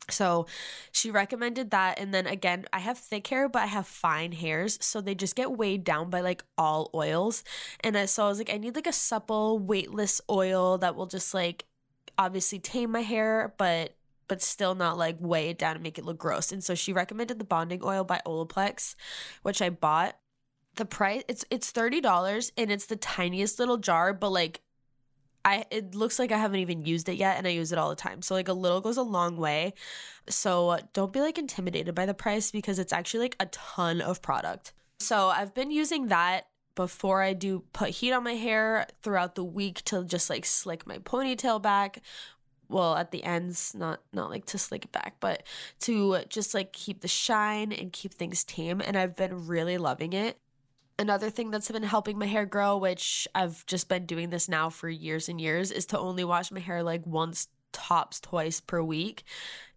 So 0.09 0.47
she 0.93 1.11
recommended 1.11 1.71
that. 1.71 1.99
And 1.99 2.15
then 2.15 2.27
again, 2.27 2.67
I 2.73 2.79
have 2.79 2.99
thick 2.99 3.27
hair, 3.27 3.49
but 3.49 3.63
I 3.63 3.67
have 3.67 3.87
fine 3.87 4.33
hairs. 4.33 4.79
So 4.81 5.01
they 5.01 5.15
just 5.15 5.35
get 5.35 5.57
weighed 5.57 5.85
down 5.85 6.11
by 6.11 6.21
like 6.21 6.45
all 6.57 6.91
oils. 6.95 7.43
And 7.81 7.97
I, 7.97 8.07
so 8.07 8.27
I 8.27 8.29
was 8.29 8.39
like, 8.39 8.53
I 8.53 8.59
need 8.59 8.77
like 8.77 8.87
a 8.87 8.93
supple, 8.93 9.59
weightless 9.59 10.21
oil 10.31 10.79
that 10.79 10.95
will 10.95 11.07
just 11.07 11.35
like 11.35 11.65
obviously 12.19 12.59
tame 12.59 12.93
my 12.93 13.03
hair, 13.03 13.55
but 13.59 13.97
but 14.29 14.43
still 14.43 14.75
not 14.75 14.99
like 14.99 15.17
weigh 15.21 15.51
it 15.51 15.59
down 15.59 15.75
and 15.75 15.83
make 15.83 15.99
it 15.99 16.05
look 16.05 16.19
gross. 16.19 16.51
And 16.51 16.63
so 16.63 16.75
she 16.75 16.93
recommended 16.93 17.39
the 17.39 17.45
bonding 17.45 17.81
oil 17.85 18.03
by 18.03 18.21
Olaplex, 18.27 18.97
which 19.43 19.63
I 19.63 19.71
bought. 19.71 20.17
The 20.75 20.85
price 20.85 21.23
it's 21.29 21.45
it's 21.51 21.73
$30 21.73 22.53
and 22.59 22.71
it's 22.71 22.87
the 22.87 22.97
tiniest 22.97 23.59
little 23.59 23.79
jar, 23.79 24.13
but 24.13 24.31
like 24.31 24.61
I 25.45 25.65
it 25.71 25.95
looks 25.95 26.19
like 26.19 26.33
I 26.33 26.39
haven't 26.39 26.61
even 26.61 26.85
used 26.85 27.09
it 27.09 27.17
yet 27.17 27.39
and 27.39 27.47
I 27.47 27.51
use 27.51 27.73
it 27.73 27.79
all 27.79 27.89
the 27.89 27.97
time. 27.97 28.21
So 28.21 28.35
like 28.35 28.49
a 28.49 28.53
little 28.53 28.81
goes 28.81 28.99
a 28.99 29.03
long 29.03 29.37
way. 29.37 29.75
So 30.29 30.79
don't 30.93 31.13
be 31.13 31.21
like 31.21 31.39
intimidated 31.39 31.95
by 31.95 32.05
the 32.05 32.15
price 32.15 32.51
because 32.51 32.79
it's 32.79 32.93
actually 32.93 33.21
like 33.21 33.37
a 33.41 33.47
ton 33.47 34.01
of 34.01 34.21
product. 34.21 34.73
So 34.99 35.29
I've 35.29 35.55
been 35.55 35.71
using 35.71 36.09
that 36.09 36.47
before 36.77 37.23
I 37.23 37.33
do 37.33 37.65
put 37.73 37.89
heat 37.91 38.13
on 38.13 38.23
my 38.23 38.35
hair 38.35 38.87
throughout 39.03 39.35
the 39.35 39.43
week 39.43 39.83
to 39.87 40.05
just 40.05 40.31
like 40.31 40.45
slick 40.45 40.87
my 40.87 40.99
ponytail 40.99 41.61
back. 41.61 42.01
Well, 42.69 42.97
at 42.97 43.11
the 43.11 43.25
ends, 43.25 43.75
not 43.75 44.01
not 44.13 44.31
like 44.31 44.45
to 44.47 44.59
slick 44.59 44.85
it 44.85 44.93
back, 44.93 45.17
but 45.19 45.43
to 45.81 46.23
just 46.29 46.55
like 46.55 46.73
keep 46.73 47.01
the 47.01 47.09
shine 47.09 47.73
and 47.73 47.93
keep 47.93 48.15
things 48.15 48.45
tame. 48.45 48.81
And 48.81 48.97
I've 48.97 49.17
been 49.17 49.47
really 49.47 49.79
loving 49.79 50.13
it. 50.13 50.39
Another 50.99 51.31
thing 51.31 51.51
that's 51.51 51.71
been 51.71 51.83
helping 51.83 52.19
my 52.19 52.27
hair 52.27 52.47
grow, 52.47 52.77
which 52.79 53.29
I've 53.35 53.67
just 53.67 53.89
been 53.89 54.07
doing 54.07 54.31
this 54.31 54.49
now 54.49 54.71
for 54.71 54.89
years 54.89 55.29
and 55.29 55.41
years, 55.41 55.71
is 55.71 55.87
to 55.87 55.99
only 55.99 56.25
wash 56.25 56.51
my 56.51 56.61
hair 56.61 56.83
like 56.83 57.07
once, 57.07 57.49
tops 57.73 58.21
twice 58.21 58.61
per 58.61 58.83
week. 58.83 59.25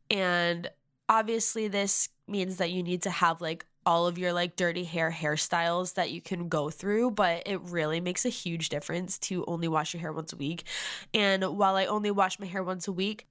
And 0.10 0.70
obviously, 1.08 1.68
this 1.68 2.10
means 2.28 2.58
that 2.58 2.72
you 2.72 2.84
need 2.84 3.02
to 3.04 3.12
have 3.12 3.42
like 3.42 3.66
all 3.90 4.06
of 4.06 4.20
your 4.20 4.32
like 4.34 4.56
dirty 4.56 4.84
hair 4.84 5.10
hairstyles 5.10 5.96
that 5.96 6.12
you 6.12 6.22
can 6.22 6.48
go 6.48 6.70
through, 6.70 7.10
but 7.10 7.42
it 7.48 7.60
really 7.62 8.00
makes 8.00 8.24
a 8.24 8.30
huge 8.30 8.70
difference 8.70 9.18
to 9.18 9.44
only 9.48 9.68
wash 9.68 9.96
your 9.96 10.02
hair 10.02 10.14
once 10.14 10.32
a 10.32 10.36
week. 10.36 10.64
And 11.12 11.44
while 11.58 11.76
I 11.76 11.88
only 11.88 12.12
wash 12.12 12.40
my 12.40 12.46
hair 12.46 12.64
once 12.64 12.88
a 12.88 12.92
week, 12.92 13.26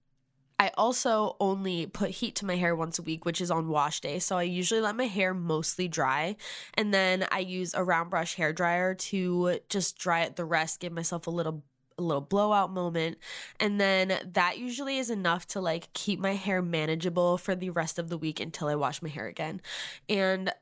I 0.58 0.72
also 0.76 1.36
only 1.38 1.86
put 1.86 2.10
heat 2.10 2.34
to 2.36 2.44
my 2.44 2.56
hair 2.56 2.74
once 2.74 2.98
a 2.98 3.02
week, 3.02 3.24
which 3.24 3.40
is 3.40 3.52
on 3.52 3.68
wash 3.68 4.00
day. 4.00 4.18
So 4.18 4.36
I 4.36 4.42
usually 4.42 4.80
let 4.80 4.96
my 4.96 5.06
hair 5.06 5.32
mostly 5.32 5.86
dry. 5.86 6.34
And 6.74 6.92
then 6.92 7.24
I 7.30 7.38
use 7.38 7.72
a 7.72 7.84
round 7.84 8.10
brush 8.10 8.34
hair 8.34 8.52
dryer 8.52 8.96
to 8.96 9.60
just 9.68 9.96
dry 9.96 10.22
it 10.22 10.34
the 10.34 10.44
rest, 10.44 10.80
give 10.80 10.92
myself 10.92 11.28
a 11.28 11.30
little 11.30 11.62
a 11.98 12.02
little 12.02 12.20
blowout 12.20 12.72
moment 12.72 13.18
and 13.58 13.80
then 13.80 14.18
that 14.32 14.58
usually 14.58 14.98
is 14.98 15.10
enough 15.10 15.46
to 15.46 15.60
like 15.60 15.92
keep 15.92 16.20
my 16.20 16.34
hair 16.34 16.62
manageable 16.62 17.36
for 17.38 17.54
the 17.54 17.70
rest 17.70 17.98
of 17.98 18.08
the 18.08 18.18
week 18.18 18.40
until 18.40 18.68
I 18.68 18.74
wash 18.74 19.02
my 19.02 19.08
hair 19.08 19.26
again. 19.26 19.60
And 20.08 20.52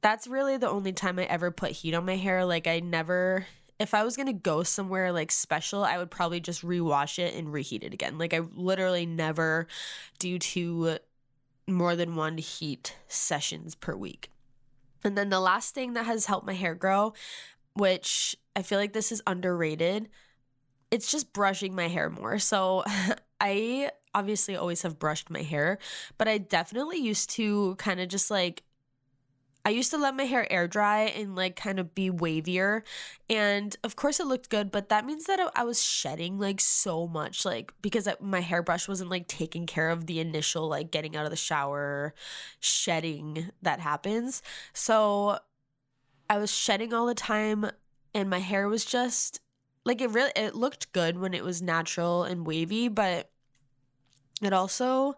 that's 0.00 0.26
really 0.26 0.56
the 0.56 0.68
only 0.68 0.92
time 0.92 1.18
I 1.18 1.24
ever 1.24 1.50
put 1.50 1.72
heat 1.72 1.94
on 1.94 2.06
my 2.06 2.16
hair. 2.16 2.44
Like 2.44 2.66
I 2.66 2.80
never 2.80 3.46
if 3.78 3.94
I 3.94 4.02
was 4.04 4.16
gonna 4.16 4.32
go 4.32 4.62
somewhere 4.62 5.12
like 5.12 5.30
special, 5.30 5.84
I 5.84 5.98
would 5.98 6.10
probably 6.10 6.40
just 6.40 6.64
rewash 6.64 7.18
it 7.18 7.34
and 7.34 7.52
reheat 7.52 7.84
it 7.84 7.94
again. 7.94 8.18
Like 8.18 8.34
I 8.34 8.40
literally 8.54 9.06
never 9.06 9.66
do 10.18 10.38
to 10.38 10.98
more 11.66 11.94
than 11.94 12.16
one 12.16 12.38
heat 12.38 12.96
sessions 13.06 13.74
per 13.74 13.94
week. 13.94 14.30
And 15.04 15.16
then 15.16 15.30
the 15.30 15.40
last 15.40 15.74
thing 15.74 15.92
that 15.94 16.06
has 16.06 16.26
helped 16.26 16.46
my 16.46 16.54
hair 16.54 16.74
grow, 16.74 17.12
which 17.74 18.34
I 18.56 18.62
feel 18.62 18.78
like 18.78 18.92
this 18.92 19.12
is 19.12 19.22
underrated, 19.26 20.08
it's 20.90 21.10
just 21.10 21.32
brushing 21.32 21.74
my 21.74 21.88
hair 21.88 22.10
more. 22.10 22.38
So 22.38 22.84
I 23.40 23.90
obviously 24.14 24.56
always 24.56 24.82
have 24.82 24.98
brushed 24.98 25.30
my 25.30 25.42
hair, 25.42 25.78
but 26.16 26.28
I 26.28 26.38
definitely 26.38 26.98
used 26.98 27.30
to 27.30 27.76
kind 27.76 28.00
of 28.00 28.08
just 28.08 28.30
like 28.30 28.62
I 29.64 29.70
used 29.70 29.90
to 29.90 29.98
let 29.98 30.16
my 30.16 30.24
hair 30.24 30.50
air 30.50 30.66
dry 30.66 31.00
and 31.00 31.36
like 31.36 31.54
kind 31.54 31.78
of 31.78 31.94
be 31.94 32.10
wavier. 32.10 32.82
And 33.28 33.76
of 33.84 33.96
course, 33.96 34.18
it 34.18 34.26
looked 34.26 34.48
good, 34.48 34.70
but 34.70 34.88
that 34.88 35.04
means 35.04 35.26
that 35.26 35.40
I 35.54 35.62
was 35.64 35.82
shedding 35.82 36.38
like 36.38 36.60
so 36.60 37.06
much, 37.06 37.44
like 37.44 37.72
because 37.82 38.08
my 38.20 38.40
hairbrush 38.40 38.88
wasn't 38.88 39.10
like 39.10 39.28
taking 39.28 39.66
care 39.66 39.90
of 39.90 40.06
the 40.06 40.20
initial 40.20 40.68
like 40.68 40.90
getting 40.90 41.16
out 41.16 41.26
of 41.26 41.30
the 41.30 41.36
shower 41.36 42.14
shedding 42.60 43.50
that 43.60 43.80
happens. 43.80 44.42
So 44.72 45.38
I 46.30 46.38
was 46.38 46.50
shedding 46.50 46.94
all 46.94 47.06
the 47.06 47.14
time, 47.14 47.70
and 48.14 48.30
my 48.30 48.40
hair 48.40 48.68
was 48.68 48.84
just 48.86 49.40
like 49.88 50.00
it 50.02 50.10
really 50.10 50.30
it 50.36 50.54
looked 50.54 50.92
good 50.92 51.18
when 51.18 51.34
it 51.34 51.42
was 51.42 51.62
natural 51.62 52.22
and 52.22 52.46
wavy, 52.46 52.88
but 52.88 53.30
it 54.42 54.52
also 54.52 55.14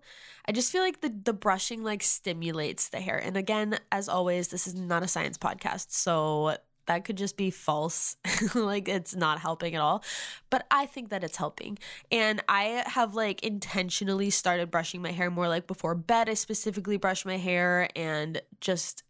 I 0.47 0.53
just 0.53 0.73
feel 0.73 0.83
like 0.83 1.01
the 1.01 1.11
the 1.11 1.33
brushing 1.33 1.83
like 1.83 2.03
stimulates 2.03 2.89
the 2.89 3.01
hair. 3.01 3.19
And 3.19 3.37
again, 3.37 3.79
as 3.93 4.09
always, 4.09 4.49
this 4.49 4.67
is 4.67 4.75
not 4.75 5.03
a 5.03 5.09
science 5.09 5.37
podcast, 5.37 5.91
so 5.91 6.57
that 6.87 7.05
could 7.05 7.17
just 7.17 7.37
be 7.37 7.51
false. 7.51 8.17
like 8.55 8.89
it's 8.89 9.15
not 9.15 9.41
helping 9.41 9.75
at 9.75 9.81
all. 9.81 10.03
But 10.51 10.67
I 10.71 10.87
think 10.87 11.11
that 11.11 11.23
it's 11.23 11.37
helping. 11.37 11.79
And 12.11 12.43
I 12.49 12.85
have 12.87 13.15
like 13.15 13.43
intentionally 13.45 14.31
started 14.31 14.71
brushing 14.71 15.03
my 15.03 15.13
hair 15.13 15.31
more 15.31 15.49
like 15.49 15.67
before 15.67 15.95
bed. 15.95 16.29
I 16.29 16.35
specifically 16.35 16.97
brush 16.97 17.25
my 17.25 17.37
hair 17.37 17.89
and 17.95 18.41
just 18.61 19.03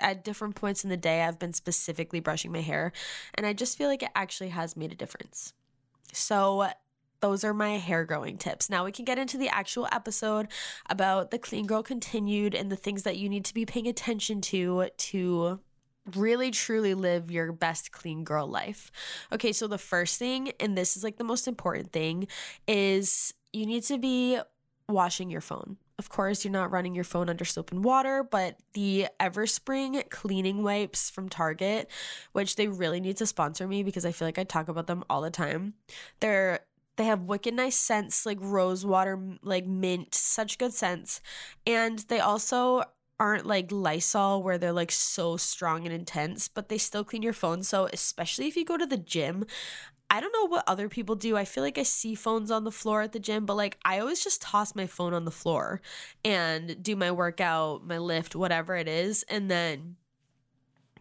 at 0.00 0.24
different 0.24 0.54
points 0.54 0.84
in 0.84 0.90
the 0.90 0.96
day 0.96 1.22
I've 1.22 1.38
been 1.38 1.52
specifically 1.52 2.20
brushing 2.20 2.52
my 2.52 2.60
hair 2.60 2.92
and 3.34 3.46
I 3.46 3.52
just 3.52 3.78
feel 3.78 3.88
like 3.88 4.02
it 4.02 4.10
actually 4.14 4.50
has 4.50 4.76
made 4.76 4.92
a 4.92 4.96
difference. 4.96 5.52
So 6.12 6.68
those 7.20 7.44
are 7.44 7.54
my 7.54 7.78
hair 7.78 8.04
growing 8.04 8.38
tips. 8.38 8.70
Now 8.70 8.84
we 8.84 8.92
can 8.92 9.04
get 9.04 9.18
into 9.18 9.36
the 9.38 9.48
actual 9.48 9.88
episode 9.92 10.48
about 10.88 11.30
the 11.30 11.38
Clean 11.38 11.66
Girl 11.66 11.82
Continued 11.82 12.54
and 12.54 12.72
the 12.72 12.76
things 12.76 13.02
that 13.02 13.18
you 13.18 13.28
need 13.28 13.44
to 13.44 13.54
be 13.54 13.66
paying 13.66 13.86
attention 13.86 14.40
to 14.42 14.88
to 14.96 15.60
really 16.16 16.50
truly 16.50 16.94
live 16.94 17.30
your 17.30 17.52
best 17.52 17.92
clean 17.92 18.24
girl 18.24 18.46
life. 18.46 18.90
Okay, 19.32 19.52
so 19.52 19.66
the 19.66 19.78
first 19.78 20.18
thing, 20.18 20.52
and 20.58 20.76
this 20.76 20.96
is 20.96 21.04
like 21.04 21.18
the 21.18 21.24
most 21.24 21.46
important 21.46 21.92
thing, 21.92 22.26
is 22.66 23.34
you 23.52 23.66
need 23.66 23.84
to 23.84 23.98
be 23.98 24.40
washing 24.88 25.30
your 25.30 25.40
phone. 25.40 25.76
Of 26.00 26.08
course, 26.08 26.46
you're 26.46 26.50
not 26.50 26.70
running 26.70 26.94
your 26.94 27.04
phone 27.04 27.28
under 27.28 27.44
soap 27.44 27.72
and 27.72 27.84
water, 27.84 28.22
but 28.24 28.56
the 28.72 29.08
Everspring 29.20 30.08
cleaning 30.08 30.62
wipes 30.62 31.10
from 31.10 31.28
Target, 31.28 31.90
which 32.32 32.56
they 32.56 32.68
really 32.68 33.00
need 33.00 33.18
to 33.18 33.26
sponsor 33.26 33.68
me 33.68 33.82
because 33.82 34.06
I 34.06 34.12
feel 34.12 34.26
like 34.26 34.38
I 34.38 34.44
talk 34.44 34.68
about 34.68 34.86
them 34.86 35.04
all 35.10 35.20
the 35.20 35.28
time. 35.30 35.74
They're 36.20 36.60
they 36.96 37.04
have 37.04 37.24
wicked 37.24 37.52
nice 37.52 37.76
scents 37.76 38.24
like 38.24 38.38
rose 38.40 38.86
water, 38.86 39.18
like 39.42 39.66
mint, 39.66 40.14
such 40.14 40.56
good 40.56 40.72
scents. 40.72 41.20
And 41.66 41.98
they 42.08 42.20
also 42.20 42.84
aren't 43.18 43.44
like 43.44 43.70
Lysol 43.70 44.42
where 44.42 44.56
they're 44.56 44.72
like 44.72 44.90
so 44.90 45.36
strong 45.36 45.84
and 45.84 45.94
intense, 45.94 46.48
but 46.48 46.70
they 46.70 46.78
still 46.78 47.04
clean 47.04 47.20
your 47.20 47.34
phone. 47.34 47.62
So, 47.62 47.90
especially 47.92 48.48
if 48.48 48.56
you 48.56 48.64
go 48.64 48.78
to 48.78 48.86
the 48.86 48.96
gym, 48.96 49.44
I 50.12 50.20
don't 50.20 50.32
know 50.32 50.46
what 50.46 50.64
other 50.66 50.88
people 50.88 51.14
do. 51.14 51.36
I 51.36 51.44
feel 51.44 51.62
like 51.62 51.78
I 51.78 51.84
see 51.84 52.16
phones 52.16 52.50
on 52.50 52.64
the 52.64 52.72
floor 52.72 53.02
at 53.02 53.12
the 53.12 53.20
gym, 53.20 53.46
but 53.46 53.54
like 53.54 53.78
I 53.84 54.00
always 54.00 54.22
just 54.22 54.42
toss 54.42 54.74
my 54.74 54.86
phone 54.86 55.14
on 55.14 55.24
the 55.24 55.30
floor 55.30 55.80
and 56.24 56.82
do 56.82 56.96
my 56.96 57.12
workout, 57.12 57.86
my 57.86 57.98
lift, 57.98 58.34
whatever 58.34 58.74
it 58.74 58.88
is, 58.88 59.24
and 59.28 59.48
then 59.48 59.96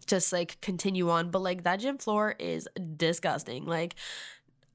just 0.06 0.32
like 0.32 0.62
continue 0.62 1.10
on. 1.10 1.32
But 1.32 1.42
like 1.42 1.64
that 1.64 1.80
gym 1.80 1.98
floor 1.98 2.36
is 2.38 2.68
disgusting. 2.98 3.66
Like 3.66 3.96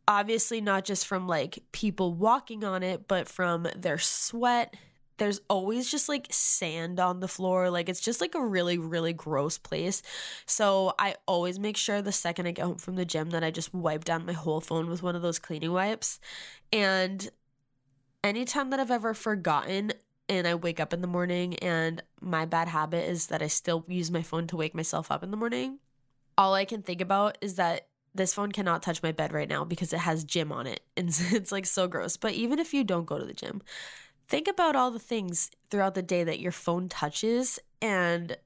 obviously 0.08 0.60
not 0.60 0.84
just 0.84 1.06
from 1.06 1.28
like 1.28 1.60
people 1.72 2.12
walking 2.12 2.64
on 2.64 2.82
it, 2.82 3.06
but 3.06 3.28
from 3.28 3.68
their 3.76 3.98
sweat. 3.98 4.74
There's 5.16 5.40
always 5.48 5.90
just 5.90 6.08
like 6.08 6.26
sand 6.30 6.98
on 7.00 7.20
the 7.20 7.28
floor. 7.28 7.70
Like 7.70 7.88
it's 7.88 8.00
just 8.00 8.20
like 8.20 8.34
a 8.34 8.44
really, 8.44 8.78
really 8.78 9.12
gross 9.12 9.58
place. 9.58 10.02
So 10.46 10.94
I 10.98 11.16
always 11.26 11.58
make 11.58 11.76
sure 11.76 12.02
the 12.02 12.12
second 12.12 12.46
I 12.46 12.52
get 12.52 12.64
home 12.64 12.78
from 12.78 12.96
the 12.96 13.04
gym 13.04 13.30
that 13.30 13.44
I 13.44 13.50
just 13.50 13.72
wipe 13.72 14.04
down 14.04 14.26
my 14.26 14.32
whole 14.32 14.60
phone 14.60 14.88
with 14.88 15.02
one 15.02 15.16
of 15.16 15.22
those 15.22 15.38
cleaning 15.38 15.72
wipes. 15.72 16.18
And 16.72 17.30
anytime 18.22 18.70
that 18.70 18.80
I've 18.80 18.90
ever 18.90 19.14
forgotten 19.14 19.92
and 20.28 20.46
I 20.46 20.54
wake 20.54 20.80
up 20.80 20.92
in 20.92 21.00
the 21.00 21.06
morning 21.06 21.56
and 21.56 22.02
my 22.20 22.46
bad 22.46 22.68
habit 22.68 23.08
is 23.08 23.26
that 23.26 23.42
I 23.42 23.46
still 23.48 23.84
use 23.86 24.10
my 24.10 24.22
phone 24.22 24.46
to 24.48 24.56
wake 24.56 24.74
myself 24.74 25.10
up 25.10 25.22
in 25.22 25.30
the 25.30 25.36
morning, 25.36 25.78
all 26.36 26.54
I 26.54 26.64
can 26.64 26.82
think 26.82 27.00
about 27.00 27.38
is 27.40 27.56
that 27.56 27.88
this 28.14 28.32
phone 28.32 28.52
cannot 28.52 28.82
touch 28.82 29.02
my 29.02 29.12
bed 29.12 29.32
right 29.32 29.48
now 29.48 29.64
because 29.64 29.92
it 29.92 29.98
has 29.98 30.24
gym 30.24 30.52
on 30.52 30.66
it. 30.66 30.80
And 30.96 31.08
it's 31.32 31.50
like 31.50 31.66
so 31.66 31.88
gross. 31.88 32.16
But 32.16 32.34
even 32.34 32.60
if 32.60 32.72
you 32.72 32.84
don't 32.84 33.04
go 33.04 33.18
to 33.18 33.24
the 33.24 33.34
gym, 33.34 33.62
think 34.28 34.48
about 34.48 34.76
all 34.76 34.90
the 34.90 34.98
things 34.98 35.50
throughout 35.70 35.94
the 35.94 36.02
day 36.02 36.24
that 36.24 36.40
your 36.40 36.52
phone 36.52 36.88
touches 36.88 37.58
and 37.80 38.36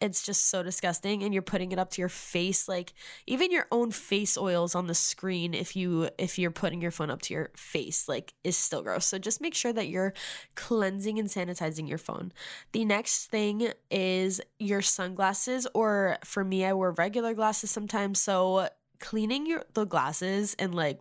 it's 0.00 0.24
just 0.24 0.46
so 0.46 0.62
disgusting 0.62 1.22
and 1.22 1.34
you're 1.34 1.42
putting 1.42 1.72
it 1.72 1.78
up 1.78 1.90
to 1.90 2.00
your 2.00 2.08
face 2.08 2.68
like 2.68 2.94
even 3.26 3.50
your 3.50 3.66
own 3.70 3.90
face 3.90 4.38
oils 4.38 4.74
on 4.74 4.86
the 4.86 4.94
screen 4.94 5.52
if 5.52 5.76
you 5.76 6.08
if 6.18 6.38
you're 6.38 6.50
putting 6.50 6.80
your 6.80 6.90
phone 6.90 7.10
up 7.10 7.20
to 7.20 7.34
your 7.34 7.50
face 7.54 8.08
like 8.08 8.32
is 8.42 8.56
still 8.56 8.82
gross. 8.82 9.06
So 9.06 9.18
just 9.18 9.40
make 9.40 9.54
sure 9.54 9.72
that 9.72 9.88
you're 9.88 10.14
cleansing 10.54 11.18
and 11.18 11.28
sanitizing 11.28 11.88
your 11.88 11.98
phone. 11.98 12.32
The 12.72 12.84
next 12.84 13.26
thing 13.26 13.72
is 13.90 14.40
your 14.58 14.82
sunglasses 14.82 15.66
or 15.74 16.16
for 16.24 16.44
me 16.44 16.64
I 16.64 16.72
wear 16.72 16.92
regular 16.92 17.34
glasses 17.34 17.70
sometimes. 17.70 18.20
So 18.20 18.68
cleaning 18.98 19.46
your 19.46 19.64
the 19.74 19.84
glasses 19.84 20.56
and 20.58 20.74
like 20.74 21.00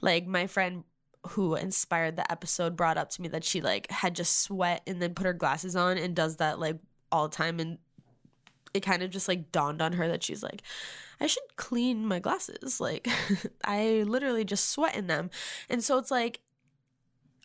like 0.00 0.26
my 0.26 0.46
friend 0.46 0.84
who 1.28 1.54
inspired 1.54 2.16
the 2.16 2.30
episode 2.30 2.76
brought 2.76 2.98
up 2.98 3.10
to 3.10 3.22
me 3.22 3.28
that 3.28 3.44
she 3.44 3.60
like 3.60 3.90
had 3.90 4.14
just 4.14 4.40
sweat 4.40 4.82
and 4.86 5.00
then 5.00 5.14
put 5.14 5.26
her 5.26 5.32
glasses 5.32 5.74
on 5.74 5.96
and 5.98 6.14
does 6.14 6.36
that 6.36 6.58
like 6.58 6.78
all 7.10 7.28
the 7.28 7.36
time. 7.36 7.60
And 7.60 7.78
it 8.72 8.80
kind 8.80 9.02
of 9.02 9.10
just 9.10 9.28
like 9.28 9.52
dawned 9.52 9.80
on 9.80 9.94
her 9.94 10.08
that 10.08 10.22
she's 10.22 10.42
like 10.42 10.62
I 11.20 11.26
should 11.26 11.56
clean 11.56 12.06
my 12.06 12.18
glasses. 12.18 12.80
Like 12.80 13.08
I 13.64 14.04
literally 14.06 14.44
just 14.44 14.70
sweat 14.70 14.96
in 14.96 15.06
them. 15.06 15.30
And 15.68 15.82
so 15.82 15.98
it's 15.98 16.10
like 16.10 16.40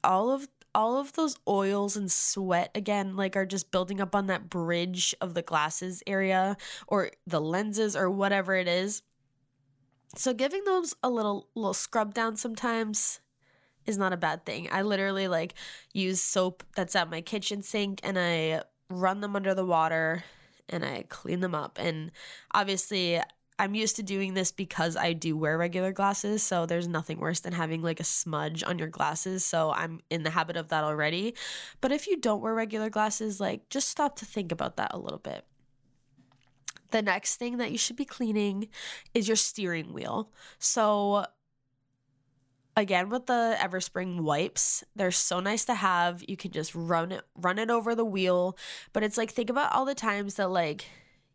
all 0.03 0.31
of 0.31 0.48
all 0.75 0.98
of 0.98 1.13
those 1.13 1.36
oils 1.48 1.98
and 1.98 2.12
sweat 2.12 2.69
again 2.75 3.15
like 3.15 3.36
are 3.36 3.45
just 3.45 3.71
building 3.71 4.00
up 4.00 4.13
on 4.13 4.27
that 4.27 4.50
bridge 4.50 5.15
of 5.19 5.33
the 5.33 5.41
glasses 5.41 6.03
area 6.05 6.55
or 6.88 7.09
the 7.25 7.41
lenses 7.41 7.95
or 7.95 8.09
whatever 8.09 8.55
it 8.55 8.67
is. 8.67 9.01
So 10.15 10.33
giving 10.33 10.63
those 10.65 10.95
a 11.03 11.09
little 11.09 11.48
little 11.55 11.74
scrub 11.74 12.13
down 12.13 12.36
sometimes 12.36 13.19
is 13.86 13.98
not 13.98 14.13
a 14.13 14.17
bad 14.17 14.45
thing. 14.45 14.69
I 14.71 14.81
literally 14.83 15.27
like 15.27 15.53
use 15.93 16.21
soap 16.21 16.63
that's 16.75 16.95
at 16.95 17.09
my 17.09 17.21
kitchen 17.21 17.62
sink 17.62 18.00
and 18.03 18.17
I 18.17 18.63
run 18.89 19.21
them 19.21 19.36
under 19.36 19.53
the 19.53 19.65
water 19.65 20.24
and 20.69 20.86
I 20.86 21.05
clean 21.09 21.39
them 21.39 21.55
up. 21.55 21.77
And 21.79 22.12
obviously, 22.53 23.21
I'm 23.59 23.75
used 23.75 23.98
to 23.98 24.03
doing 24.03 24.36
this 24.36 24.53
because 24.53 24.95
I 24.95 25.12
do 25.12 25.36
wear 25.36 25.57
regular 25.57 25.91
glasses, 25.91 26.41
so 26.41 26.65
there's 26.65 26.88
nothing 26.88 27.19
worse 27.19 27.41
than 27.41 27.51
having 27.51 27.81
like 27.81 28.00
a 28.00 28.05
smudge 28.05 28.63
on 28.63 28.79
your 28.79 28.88
glasses. 28.88 29.43
So 29.43 29.71
I'm 29.71 30.00
in 30.09 30.24
the 30.24 30.29
habit 30.29 30.55
of 30.55 30.69
that 30.69 30.86
already. 30.86 31.36
But 31.81 31.91
if 31.91 32.07
you 32.07 32.15
don't 32.15 32.41
wear 32.41 32.53
regular 32.53 32.89
glasses, 32.89 33.41
like 33.41 33.67
just 33.69 33.89
stop 33.89 34.15
to 34.17 34.25
think 34.25 34.53
about 34.53 34.77
that 34.77 34.91
a 34.93 34.98
little 34.98 35.19
bit. 35.19 35.43
The 36.91 37.01
next 37.01 37.36
thing 37.36 37.57
that 37.57 37.71
you 37.71 37.77
should 37.77 37.98
be 37.98 38.05
cleaning 38.05 38.69
is 39.13 39.27
your 39.27 39.36
steering 39.36 39.93
wheel. 39.93 40.31
So, 40.57 41.25
again 42.79 43.09
with 43.09 43.27
the 43.27 43.55
everspring 43.59 44.21
wipes 44.21 44.83
they're 44.95 45.12
so 45.12 45.39
nice 45.39 45.65
to 45.65 45.75
have. 45.75 46.24
You 46.27 46.38
can 46.38 46.51
just 46.51 46.74
run 46.75 47.12
it 47.12 47.24
run 47.36 47.59
it 47.59 47.69
over 47.69 47.95
the 47.95 48.05
wheel. 48.05 48.57
But 48.93 49.03
it's 49.03 49.17
like 49.17 49.31
think 49.31 49.50
about 49.50 49.74
all 49.74 49.86
the 49.86 49.95
times 49.95 50.36
that 50.36 50.50
like 50.50 50.86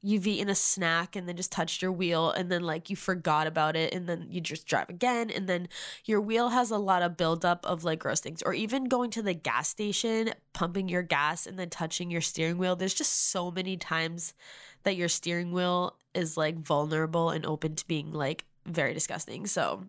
you've 0.02 0.26
eaten 0.26 0.50
a 0.50 0.54
snack 0.54 1.16
and 1.16 1.26
then 1.26 1.34
just 1.34 1.50
touched 1.50 1.80
your 1.80 1.90
wheel 1.90 2.30
and 2.30 2.52
then 2.52 2.62
like 2.62 2.90
you 2.90 2.96
forgot 2.96 3.46
about 3.46 3.74
it 3.74 3.94
and 3.94 4.06
then 4.06 4.26
you 4.28 4.38
just 4.38 4.66
drive 4.66 4.90
again 4.90 5.30
and 5.30 5.48
then 5.48 5.66
your 6.04 6.20
wheel 6.20 6.50
has 6.50 6.70
a 6.70 6.76
lot 6.76 7.00
of 7.00 7.16
buildup 7.16 7.64
of 7.64 7.84
like 7.84 8.00
gross 8.00 8.20
things. 8.20 8.42
Or 8.42 8.52
even 8.52 8.84
going 8.84 9.10
to 9.12 9.22
the 9.22 9.32
gas 9.32 9.68
station 9.68 10.34
pumping 10.52 10.90
your 10.90 11.02
gas 11.02 11.46
and 11.46 11.58
then 11.58 11.70
touching 11.70 12.10
your 12.10 12.20
steering 12.20 12.58
wheel. 12.58 12.76
There's 12.76 12.92
just 12.92 13.30
so 13.30 13.50
many 13.50 13.78
times 13.78 14.34
that 14.82 14.96
your 14.96 15.08
steering 15.08 15.52
wheel 15.52 15.96
is 16.14 16.36
like 16.36 16.58
vulnerable 16.58 17.30
and 17.30 17.46
open 17.46 17.74
to 17.76 17.86
being 17.86 18.12
like 18.12 18.44
very 18.66 18.92
disgusting. 18.92 19.46
So 19.46 19.84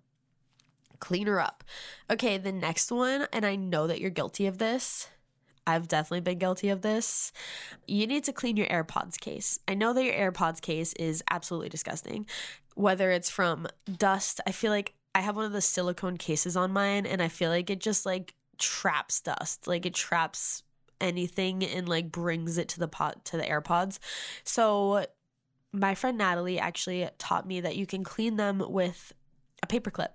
clean 0.96 1.28
her 1.28 1.40
up 1.40 1.64
okay 2.10 2.38
the 2.38 2.52
next 2.52 2.92
one 2.92 3.28
and 3.32 3.46
i 3.46 3.56
know 3.56 3.88
that 3.88 4.00
you're 4.00 4.10
guilty 4.10 4.48
of 4.48 4.58
this 4.58 5.10
I've 5.68 5.88
definitely 5.88 6.22
been 6.22 6.38
guilty 6.38 6.70
of 6.70 6.82
this. 6.82 7.32
You 7.88 8.08
need 8.08 8.24
to 8.26 8.34
clean 8.34 8.58
your 8.58 8.68
AirPods 8.68 9.20
case. 9.20 9.60
I 9.68 9.74
know 9.74 9.94
that 9.94 10.04
your 10.04 10.14
AirPods 10.14 10.62
case 10.62 10.94
is 10.94 11.24
absolutely 11.30 11.70
disgusting. 11.70 12.28
Whether 12.76 13.12
it's 13.12 13.30
from 13.30 13.68
dust, 13.98 14.42
I 14.46 14.52
feel 14.52 14.72
like 14.72 14.94
I 15.16 15.22
have 15.22 15.36
one 15.36 15.46
of 15.46 15.54
the 15.54 15.62
silicone 15.62 16.18
cases 16.18 16.56
on 16.56 16.72
mine 16.72 17.06
and 17.06 17.22
I 17.22 17.30
feel 17.30 17.50
like 17.50 17.70
it 17.70 17.80
just 17.80 18.06
like 18.06 18.36
traps 18.58 19.22
dust. 19.22 19.68
Like 19.68 19.86
it 19.86 19.94
traps 19.94 20.64
anything 21.02 21.64
and 21.64 21.90
like 21.90 22.12
brings 22.12 22.58
it 22.58 22.70
to 22.70 22.80
the 22.80 22.88
pot 22.88 23.26
to 23.26 23.38
the 23.38 23.44
AirPods. 23.44 23.98
So 24.44 25.06
my 25.72 25.96
friend 25.96 26.18
Natalie 26.18 26.60
actually 26.60 27.10
taught 27.18 27.48
me 27.48 27.62
that 27.62 27.76
you 27.76 27.86
can 27.86 28.04
clean 28.04 28.38
them 28.38 28.64
with 28.68 29.14
a 29.64 29.68
paperclip. 29.68 30.10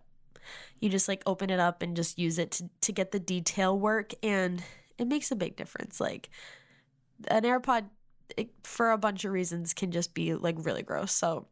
You 0.80 0.88
just 0.88 1.08
like 1.08 1.22
open 1.26 1.50
it 1.50 1.60
up 1.60 1.82
and 1.82 1.94
just 1.94 2.18
use 2.18 2.38
it 2.38 2.50
to, 2.52 2.70
to 2.80 2.92
get 2.92 3.12
the 3.12 3.20
detail 3.20 3.78
work 3.78 4.12
and 4.22 4.62
it 4.99 5.06
makes 5.06 5.30
a 5.30 5.37
big 5.37 5.56
difference. 5.56 6.00
Like 6.00 6.30
an 7.28 7.42
AirPod, 7.42 7.84
it, 8.37 8.50
for 8.64 8.90
a 8.90 8.99
bunch 8.99 9.25
of 9.25 9.32
reasons, 9.32 9.75
can 9.75 9.90
just 9.90 10.14
be 10.14 10.34
like 10.34 10.56
really 10.58 10.82
gross. 10.82 11.12
So 11.12 11.46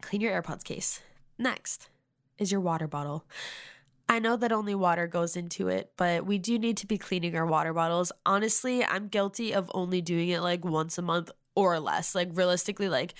clean 0.00 0.20
your 0.20 0.40
AirPods 0.40 0.64
case. 0.64 1.00
Next 1.38 1.88
is 2.38 2.52
your 2.52 2.60
water 2.60 2.86
bottle. 2.88 3.24
I 4.08 4.18
know 4.18 4.36
that 4.36 4.52
only 4.52 4.74
water 4.74 5.06
goes 5.06 5.36
into 5.36 5.68
it, 5.68 5.92
but 5.96 6.26
we 6.26 6.36
do 6.36 6.58
need 6.58 6.76
to 6.78 6.86
be 6.86 6.98
cleaning 6.98 7.34
our 7.34 7.46
water 7.46 7.72
bottles. 7.72 8.12
Honestly, 8.26 8.84
I'm 8.84 9.08
guilty 9.08 9.54
of 9.54 9.70
only 9.72 10.02
doing 10.02 10.28
it 10.28 10.40
like 10.40 10.64
once 10.64 10.98
a 10.98 11.02
month 11.02 11.30
or 11.54 11.80
less. 11.80 12.14
Like 12.14 12.28
realistically, 12.32 12.88
like 12.88 13.14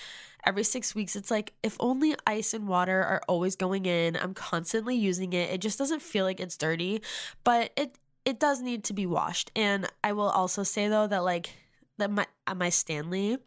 every 0.45 0.65
six 0.65 0.95
weeks, 0.95 1.17
it's 1.17 1.31
like 1.31 1.53
if 1.63 1.77
only 1.81 2.15
ice 2.27 2.55
and 2.55 2.69
water 2.69 3.03
are 3.03 3.23
always 3.29 3.57
going 3.57 3.87
in, 3.87 4.17
I'm 4.17 4.35
constantly 4.35 4.97
using 4.97 5.33
it. 5.33 5.51
It 5.51 5.61
just 5.61 5.79
doesn't 5.79 6.03
feel 6.03 6.25
like 6.25 6.41
it's 6.41 6.57
dirty, 6.57 7.03
but 7.45 7.73
it 7.77 7.97
it 8.25 8.39
does 8.39 8.61
need 8.61 8.85
to 8.85 8.93
be 8.93 9.07
washed. 9.07 9.51
And 9.57 9.89
I 10.05 10.13
will 10.13 10.31
also 10.31 10.63
say 10.63 10.89
though 10.89 11.07
that 11.07 11.25
like 11.25 11.51
that 11.99 12.11
my 12.11 12.27
my 12.55 12.71
Stanley, 12.71 13.39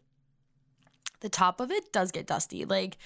the 1.20 1.28
top 1.28 1.60
of 1.60 1.70
it 1.70 1.92
does 1.92 2.12
get 2.12 2.26
dusty. 2.26 2.64
Like 2.64 2.98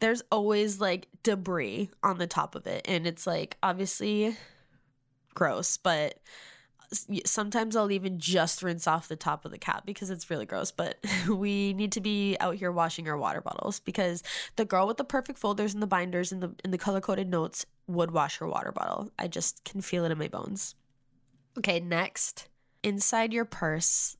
there's 0.00 0.22
always 0.30 0.80
like 0.80 1.08
debris 1.22 1.90
on 2.02 2.18
the 2.18 2.26
top 2.26 2.54
of 2.54 2.66
it, 2.66 2.86
and 2.88 3.06
it's 3.06 3.26
like 3.26 3.56
obviously 3.62 4.36
gross, 5.34 5.76
but 5.76 6.18
sometimes 7.24 7.76
I'll 7.76 7.90
even 7.90 8.18
just 8.18 8.62
rinse 8.62 8.86
off 8.86 9.08
the 9.08 9.16
top 9.16 9.44
of 9.44 9.50
the 9.50 9.58
cap 9.58 9.84
because 9.84 10.10
it's 10.10 10.30
really 10.30 10.46
gross. 10.46 10.70
But 10.70 10.96
we 11.28 11.72
need 11.74 11.92
to 11.92 12.00
be 12.00 12.36
out 12.40 12.56
here 12.56 12.72
washing 12.72 13.08
our 13.08 13.16
water 13.16 13.40
bottles 13.40 13.80
because 13.80 14.22
the 14.56 14.64
girl 14.64 14.86
with 14.86 14.96
the 14.96 15.04
perfect 15.04 15.38
folders 15.38 15.74
and 15.74 15.82
the 15.82 15.86
binders 15.86 16.32
and 16.32 16.42
the 16.42 16.54
and 16.64 16.72
the 16.72 16.78
color 16.78 17.00
coded 17.00 17.28
notes 17.28 17.66
would 17.86 18.10
wash 18.10 18.38
her 18.38 18.46
water 18.46 18.72
bottle. 18.72 19.10
I 19.18 19.28
just 19.28 19.64
can 19.64 19.80
feel 19.80 20.04
it 20.04 20.12
in 20.12 20.18
my 20.18 20.28
bones. 20.28 20.74
Okay, 21.58 21.80
next, 21.80 22.48
inside 22.82 23.32
your 23.32 23.44
purse, 23.44 24.16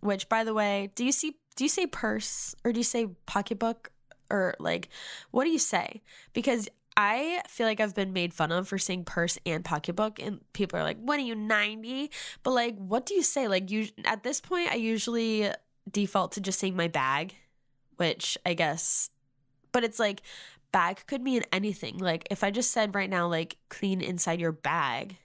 which 0.00 0.28
by 0.28 0.44
the 0.44 0.54
way, 0.54 0.90
do 0.94 1.04
you 1.04 1.12
see 1.12 1.36
do 1.56 1.64
you 1.64 1.68
say 1.68 1.86
purse 1.86 2.54
or 2.64 2.72
do 2.72 2.80
you 2.80 2.84
say 2.84 3.08
pocketbook 3.26 3.90
or 4.30 4.54
like 4.58 4.88
what 5.30 5.44
do 5.44 5.50
you 5.50 5.58
say? 5.58 6.02
Because 6.32 6.68
I 6.96 7.42
feel 7.48 7.66
like 7.66 7.80
I've 7.80 7.94
been 7.94 8.12
made 8.12 8.32
fun 8.32 8.52
of 8.52 8.68
for 8.68 8.78
saying 8.78 9.04
purse 9.04 9.38
and 9.44 9.64
pocketbook, 9.64 10.20
and 10.20 10.40
people 10.52 10.78
are 10.78 10.84
like, 10.84 10.98
"What 10.98 11.18
are 11.18 11.22
you 11.22 11.34
90?" 11.34 12.10
But 12.42 12.52
like, 12.52 12.76
what 12.76 13.06
do 13.06 13.14
you 13.14 13.22
say? 13.22 13.48
Like, 13.48 13.70
you 13.70 13.88
at 14.04 14.22
this 14.22 14.40
point, 14.40 14.70
I 14.70 14.76
usually 14.76 15.50
default 15.90 16.32
to 16.32 16.40
just 16.40 16.58
saying 16.58 16.76
my 16.76 16.88
bag, 16.88 17.34
which 17.96 18.38
I 18.46 18.54
guess, 18.54 19.10
but 19.72 19.84
it's 19.84 19.98
like 19.98 20.22
bag 20.72 21.04
could 21.06 21.22
mean 21.22 21.42
anything. 21.52 21.98
Like, 21.98 22.26
if 22.30 22.42
I 22.44 22.50
just 22.50 22.70
said 22.72 22.94
right 22.94 23.10
now, 23.10 23.28
like, 23.28 23.58
clean 23.68 24.00
inside 24.00 24.40
your 24.40 24.52
bag, 24.52 25.16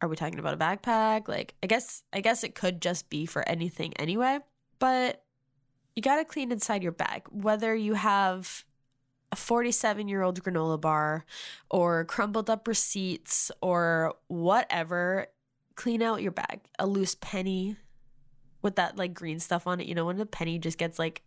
are 0.00 0.08
we 0.08 0.16
talking 0.16 0.38
about 0.40 0.54
a 0.54 0.56
backpack? 0.56 1.28
Like, 1.28 1.54
I 1.62 1.66
guess 1.66 2.02
I 2.12 2.20
guess 2.20 2.44
it 2.44 2.54
could 2.54 2.80
just 2.80 3.10
be 3.10 3.26
for 3.26 3.48
anything 3.48 3.94
anyway. 3.94 4.40
But 4.78 5.24
you 5.96 6.02
got 6.02 6.16
to 6.16 6.24
clean 6.24 6.50
inside 6.52 6.82
your 6.82 6.92
bag, 6.92 7.26
whether 7.30 7.74
you 7.74 7.94
have 7.94 8.64
a 9.32 9.36
47 9.36 10.08
year 10.08 10.22
old 10.22 10.42
granola 10.42 10.80
bar 10.80 11.24
or 11.70 12.04
crumbled 12.04 12.50
up 12.50 12.68
receipts 12.68 13.50
or 13.62 14.14
whatever. 14.28 15.26
Clean 15.74 16.02
out 16.02 16.22
your 16.22 16.32
bag. 16.32 16.60
A 16.78 16.86
loose 16.86 17.16
penny 17.18 17.76
with 18.60 18.76
that 18.76 18.96
like 18.96 19.14
green 19.14 19.40
stuff 19.40 19.66
on 19.66 19.80
it. 19.80 19.86
You 19.86 19.94
know, 19.94 20.04
when 20.04 20.18
the 20.18 20.26
penny 20.26 20.58
just 20.58 20.78
gets 20.78 20.98
like 20.98 21.22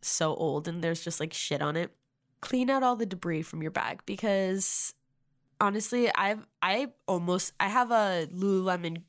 so 0.00 0.34
old 0.34 0.68
and 0.68 0.82
there's 0.82 1.02
just 1.02 1.18
like 1.18 1.32
shit 1.32 1.60
on 1.60 1.76
it. 1.76 1.90
Clean 2.40 2.70
out 2.70 2.84
all 2.84 2.96
the 2.96 3.04
debris 3.04 3.42
from 3.42 3.60
your 3.60 3.72
bag 3.72 4.00
because 4.06 4.94
honestly, 5.60 6.10
I've 6.14 6.46
I 6.62 6.92
almost 7.06 7.52
I 7.60 7.68
have 7.68 7.90
a 7.90 8.28
Lululemon 8.32 9.02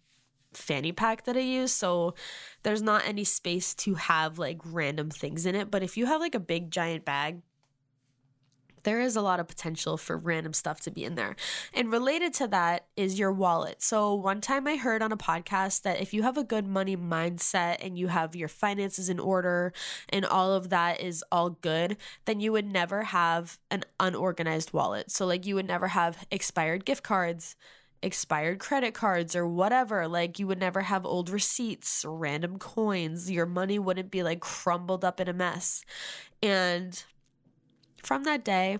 fanny 0.53 0.91
pack 0.91 1.23
that 1.23 1.37
I 1.37 1.41
use, 1.41 1.71
so 1.71 2.15
there's 2.63 2.81
not 2.81 3.07
any 3.07 3.23
space 3.23 3.73
to 3.75 3.93
have 3.95 4.37
like 4.37 4.59
random 4.65 5.09
things 5.09 5.45
in 5.45 5.55
it. 5.55 5.71
But 5.71 5.83
if 5.83 5.95
you 5.95 6.07
have 6.07 6.19
like 6.19 6.35
a 6.35 6.39
big 6.39 6.71
giant 6.71 7.05
bag, 7.05 7.41
there 8.83 8.99
is 8.99 9.15
a 9.15 9.21
lot 9.21 9.39
of 9.39 9.47
potential 9.47 9.97
for 9.97 10.17
random 10.17 10.53
stuff 10.53 10.81
to 10.81 10.91
be 10.91 11.03
in 11.03 11.15
there. 11.15 11.35
And 11.73 11.91
related 11.91 12.33
to 12.35 12.47
that 12.47 12.85
is 12.95 13.19
your 13.19 13.31
wallet. 13.31 13.81
So, 13.81 14.13
one 14.13 14.41
time 14.41 14.67
I 14.67 14.77
heard 14.77 15.01
on 15.01 15.11
a 15.11 15.17
podcast 15.17 15.83
that 15.83 16.01
if 16.01 16.13
you 16.13 16.23
have 16.23 16.37
a 16.37 16.43
good 16.43 16.67
money 16.67 16.97
mindset 16.97 17.77
and 17.85 17.97
you 17.97 18.07
have 18.07 18.35
your 18.35 18.47
finances 18.47 19.09
in 19.09 19.19
order 19.19 19.73
and 20.09 20.25
all 20.25 20.53
of 20.53 20.69
that 20.69 21.01
is 21.01 21.23
all 21.31 21.51
good, 21.51 21.97
then 22.25 22.39
you 22.39 22.51
would 22.51 22.71
never 22.71 23.03
have 23.03 23.57
an 23.69 23.83
unorganized 23.99 24.73
wallet. 24.73 25.11
So, 25.11 25.25
like, 25.25 25.45
you 25.45 25.55
would 25.55 25.67
never 25.67 25.89
have 25.89 26.25
expired 26.31 26.85
gift 26.85 27.03
cards 27.03 27.55
expired 28.03 28.59
credit 28.59 28.93
cards 28.93 29.35
or 29.35 29.47
whatever. 29.47 30.07
Like 30.07 30.39
you 30.39 30.47
would 30.47 30.59
never 30.59 30.81
have 30.81 31.05
old 31.05 31.29
receipts, 31.29 32.03
random 32.07 32.57
coins. 32.57 33.29
Your 33.29 33.45
money 33.45 33.79
wouldn't 33.79 34.11
be 34.11 34.23
like 34.23 34.39
crumbled 34.39 35.05
up 35.05 35.19
in 35.19 35.27
a 35.27 35.33
mess. 35.33 35.83
And 36.41 37.03
from 38.03 38.23
that 38.23 38.43
day, 38.43 38.79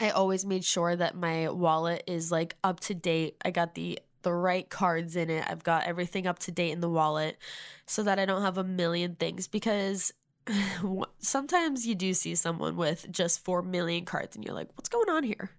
I 0.00 0.10
always 0.10 0.46
made 0.46 0.64
sure 0.64 0.94
that 0.94 1.16
my 1.16 1.48
wallet 1.48 2.04
is 2.06 2.30
like 2.30 2.56
up 2.62 2.80
to 2.80 2.94
date. 2.94 3.36
I 3.44 3.50
got 3.50 3.74
the 3.74 3.98
the 4.22 4.32
right 4.32 4.68
cards 4.68 5.16
in 5.16 5.30
it. 5.30 5.44
I've 5.48 5.62
got 5.62 5.86
everything 5.86 6.26
up 6.26 6.38
to 6.40 6.50
date 6.50 6.72
in 6.72 6.80
the 6.80 6.88
wallet 6.88 7.38
so 7.86 8.02
that 8.02 8.18
I 8.18 8.26
don't 8.26 8.42
have 8.42 8.58
a 8.58 8.64
million 8.64 9.14
things 9.14 9.46
because 9.46 10.12
sometimes 11.18 11.86
you 11.86 11.94
do 11.94 12.12
see 12.14 12.34
someone 12.34 12.76
with 12.76 13.10
just 13.10 13.44
4 13.44 13.62
million 13.62 14.04
cards 14.04 14.34
and 14.34 14.44
you're 14.44 14.54
like, 14.54 14.68
"What's 14.74 14.88
going 14.88 15.08
on 15.08 15.22
here?" 15.22 15.50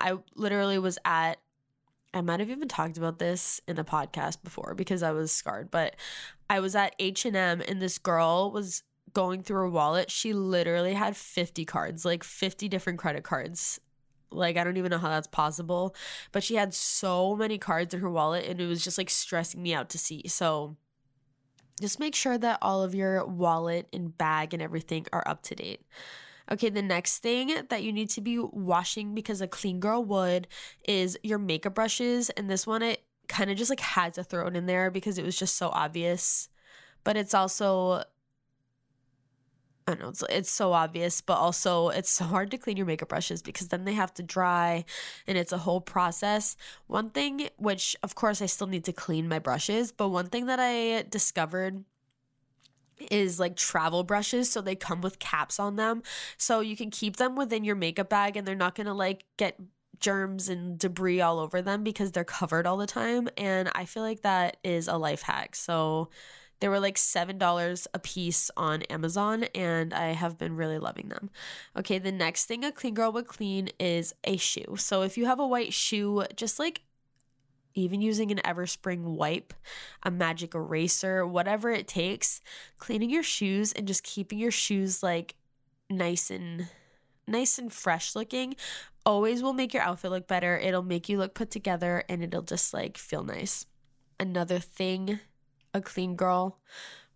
I 0.00 0.18
literally 0.34 0.78
was 0.78 0.98
at 1.04 1.38
I 2.12 2.22
might 2.22 2.40
have 2.40 2.50
even 2.50 2.66
talked 2.66 2.98
about 2.98 3.20
this 3.20 3.60
in 3.68 3.78
a 3.78 3.84
podcast 3.84 4.42
before 4.42 4.74
because 4.74 5.02
I 5.02 5.12
was 5.12 5.30
scarred, 5.30 5.70
but 5.70 5.94
I 6.48 6.58
was 6.58 6.74
at 6.74 6.96
H&M 6.98 7.62
and 7.68 7.80
this 7.80 7.98
girl 7.98 8.50
was 8.50 8.82
going 9.12 9.42
through 9.42 9.56
her 9.56 9.68
wallet, 9.68 10.10
she 10.10 10.32
literally 10.32 10.94
had 10.94 11.16
50 11.16 11.64
cards, 11.64 12.04
like 12.04 12.24
50 12.24 12.68
different 12.68 12.98
credit 12.98 13.24
cards. 13.24 13.80
Like, 14.32 14.56
I 14.56 14.64
don't 14.64 14.76
even 14.76 14.90
know 14.90 14.98
how 14.98 15.08
that's 15.08 15.26
possible, 15.26 15.94
but 16.32 16.44
she 16.44 16.54
had 16.54 16.72
so 16.72 17.34
many 17.34 17.58
cards 17.58 17.94
in 17.94 18.00
her 18.00 18.10
wallet 18.10 18.46
and 18.46 18.60
it 18.60 18.66
was 18.66 18.84
just 18.84 18.98
like 18.98 19.10
stressing 19.10 19.62
me 19.62 19.74
out 19.74 19.88
to 19.90 19.98
see. 19.98 20.28
So, 20.28 20.76
just 21.80 21.98
make 21.98 22.14
sure 22.14 22.36
that 22.36 22.58
all 22.60 22.82
of 22.82 22.94
your 22.94 23.24
wallet 23.24 23.88
and 23.92 24.16
bag 24.16 24.52
and 24.52 24.62
everything 24.62 25.06
are 25.12 25.26
up 25.26 25.42
to 25.44 25.54
date. 25.54 25.80
Okay, 26.52 26.68
the 26.68 26.82
next 26.82 27.18
thing 27.18 27.54
that 27.68 27.82
you 27.82 27.92
need 27.92 28.10
to 28.10 28.20
be 28.20 28.38
washing 28.38 29.14
because 29.14 29.40
a 29.40 29.46
clean 29.46 29.80
girl 29.80 30.04
would 30.04 30.48
is 30.86 31.16
your 31.22 31.38
makeup 31.38 31.74
brushes. 31.74 32.28
And 32.30 32.50
this 32.50 32.66
one, 32.66 32.82
it 32.82 33.04
kind 33.28 33.50
of 33.50 33.56
just 33.56 33.70
like 33.70 33.80
had 33.80 34.14
to 34.14 34.24
throw 34.24 34.48
it 34.48 34.56
in 34.56 34.66
there 34.66 34.90
because 34.90 35.16
it 35.16 35.24
was 35.24 35.38
just 35.38 35.56
so 35.56 35.68
obvious. 35.68 36.48
But 37.04 37.16
it's 37.16 37.34
also 37.34 38.04
I 39.90 39.94
know, 39.94 40.08
it's, 40.08 40.24
it's 40.30 40.50
so 40.50 40.72
obvious, 40.72 41.20
but 41.20 41.34
also 41.34 41.88
it's 41.88 42.10
so 42.10 42.24
hard 42.24 42.50
to 42.52 42.58
clean 42.58 42.76
your 42.76 42.86
makeup 42.86 43.08
brushes 43.08 43.42
because 43.42 43.68
then 43.68 43.84
they 43.84 43.94
have 43.94 44.14
to 44.14 44.22
dry 44.22 44.84
and 45.26 45.36
it's 45.36 45.52
a 45.52 45.58
whole 45.58 45.80
process. 45.80 46.56
One 46.86 47.10
thing, 47.10 47.48
which 47.56 47.96
of 48.02 48.14
course 48.14 48.40
I 48.40 48.46
still 48.46 48.66
need 48.66 48.84
to 48.84 48.92
clean 48.92 49.28
my 49.28 49.38
brushes, 49.38 49.92
but 49.92 50.08
one 50.08 50.26
thing 50.26 50.46
that 50.46 50.60
I 50.60 51.02
discovered 51.08 51.84
is 53.10 53.40
like 53.40 53.56
travel 53.56 54.04
brushes 54.04 54.50
so 54.50 54.60
they 54.60 54.76
come 54.76 55.00
with 55.00 55.18
caps 55.18 55.58
on 55.58 55.76
them 55.76 56.02
so 56.36 56.60
you 56.60 56.76
can 56.76 56.90
keep 56.90 57.16
them 57.16 57.34
within 57.34 57.64
your 57.64 57.74
makeup 57.74 58.10
bag 58.10 58.36
and 58.36 58.46
they're 58.46 58.54
not 58.54 58.74
going 58.74 58.86
to 58.86 58.92
like 58.92 59.24
get 59.38 59.58
germs 60.00 60.48
and 60.48 60.78
debris 60.78 61.20
all 61.20 61.38
over 61.38 61.62
them 61.62 61.84
because 61.84 62.12
they're 62.12 62.24
covered 62.24 62.66
all 62.66 62.76
the 62.76 62.86
time. 62.86 63.28
And 63.36 63.70
I 63.74 63.84
feel 63.84 64.02
like 64.02 64.22
that 64.22 64.56
is 64.64 64.88
a 64.88 64.96
life 64.96 65.22
hack. 65.22 65.54
So 65.54 66.08
they 66.60 66.68
were 66.68 66.80
like 66.80 66.96
$7 66.96 67.86
a 67.92 67.98
piece 67.98 68.50
on 68.56 68.82
Amazon, 68.82 69.44
and 69.54 69.92
I 69.92 70.12
have 70.12 70.38
been 70.38 70.56
really 70.56 70.78
loving 70.78 71.08
them. 71.08 71.30
Okay, 71.76 71.98
the 71.98 72.12
next 72.12 72.44
thing 72.44 72.64
a 72.64 72.72
clean 72.72 72.94
girl 72.94 73.12
would 73.12 73.26
clean 73.26 73.70
is 73.78 74.14
a 74.24 74.36
shoe. 74.36 74.76
So 74.76 75.02
if 75.02 75.16
you 75.16 75.26
have 75.26 75.40
a 75.40 75.46
white 75.46 75.72
shoe, 75.72 76.24
just 76.36 76.58
like 76.58 76.82
even 77.74 78.00
using 78.00 78.30
an 78.30 78.40
Everspring 78.44 79.02
wipe, 79.02 79.54
a 80.02 80.10
magic 80.10 80.54
eraser, 80.54 81.26
whatever 81.26 81.70
it 81.70 81.88
takes, 81.88 82.40
cleaning 82.78 83.10
your 83.10 83.22
shoes 83.22 83.72
and 83.72 83.86
just 83.86 84.02
keeping 84.02 84.38
your 84.38 84.50
shoes 84.50 85.02
like 85.02 85.36
nice 85.88 86.30
and 86.30 86.68
nice 87.26 87.58
and 87.58 87.72
fresh 87.72 88.14
looking 88.14 88.56
always 89.06 89.42
will 89.42 89.52
make 89.52 89.72
your 89.72 89.82
outfit 89.82 90.10
look 90.10 90.26
better. 90.26 90.58
It'll 90.58 90.82
make 90.82 91.08
you 91.08 91.18
look 91.18 91.34
put 91.34 91.50
together 91.50 92.02
and 92.08 92.22
it'll 92.22 92.42
just 92.42 92.74
like 92.74 92.98
feel 92.98 93.22
nice. 93.22 93.66
Another 94.18 94.58
thing 94.58 95.20
a 95.74 95.80
clean 95.80 96.16
girl 96.16 96.58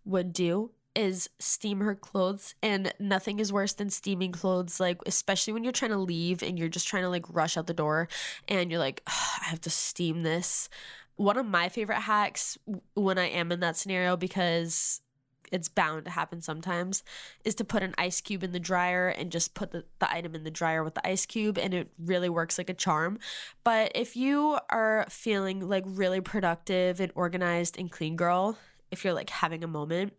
would 0.05 0.33
do 0.33 0.71
is 0.95 1.29
steam 1.39 1.81
her 1.81 1.93
clothes 1.93 2.55
and 2.63 2.93
nothing 2.99 3.39
is 3.39 3.51
worse 3.51 3.73
than 3.73 3.89
steaming 3.89 4.31
clothes 4.31 4.79
like 4.79 4.97
especially 5.05 5.51
when 5.51 5.63
you're 5.63 5.73
trying 5.73 5.91
to 5.91 5.97
leave 5.97 6.41
and 6.41 6.57
you're 6.57 6.69
just 6.69 6.87
trying 6.87 7.03
to 7.03 7.09
like 7.09 7.25
rush 7.33 7.57
out 7.57 7.67
the 7.67 7.73
door 7.73 8.07
and 8.47 8.71
you're 8.71 8.79
like 8.79 9.03
I 9.45 9.49
have 9.49 9.61
to 9.61 9.69
steam 9.69 10.23
this. 10.23 10.69
One 11.17 11.37
of 11.37 11.45
my 11.45 11.69
favorite 11.69 12.01
hacks 12.01 12.57
when 12.93 13.17
I 13.17 13.27
am 13.27 13.51
in 13.51 13.59
that 13.61 13.77
scenario 13.77 14.17
because 14.17 15.01
it's 15.51 15.69
bound 15.69 16.05
to 16.05 16.11
happen 16.11 16.41
sometimes 16.41 17.03
is 17.43 17.55
to 17.55 17.63
put 17.63 17.83
an 17.83 17.93
ice 17.97 18.21
cube 18.21 18.43
in 18.43 18.51
the 18.51 18.59
dryer 18.59 19.07
and 19.09 19.31
just 19.31 19.53
put 19.53 19.71
the, 19.71 19.83
the 19.99 20.11
item 20.11 20.35
in 20.35 20.43
the 20.43 20.51
dryer 20.51 20.83
with 20.83 20.95
the 20.95 21.07
ice 21.07 21.25
cube 21.25 21.57
and 21.57 21.73
it 21.73 21.89
really 21.97 22.29
works 22.29 22.57
like 22.57 22.69
a 22.69 22.73
charm 22.73 23.19
but 23.63 23.91
if 23.95 24.15
you 24.15 24.57
are 24.69 25.05
feeling 25.09 25.67
like 25.67 25.83
really 25.87 26.21
productive 26.21 26.99
and 26.99 27.11
organized 27.15 27.77
and 27.77 27.91
clean 27.91 28.15
girl 28.15 28.57
if 28.91 29.03
you're 29.03 29.13
like 29.13 29.29
having 29.29 29.63
a 29.63 29.67
moment 29.67 30.13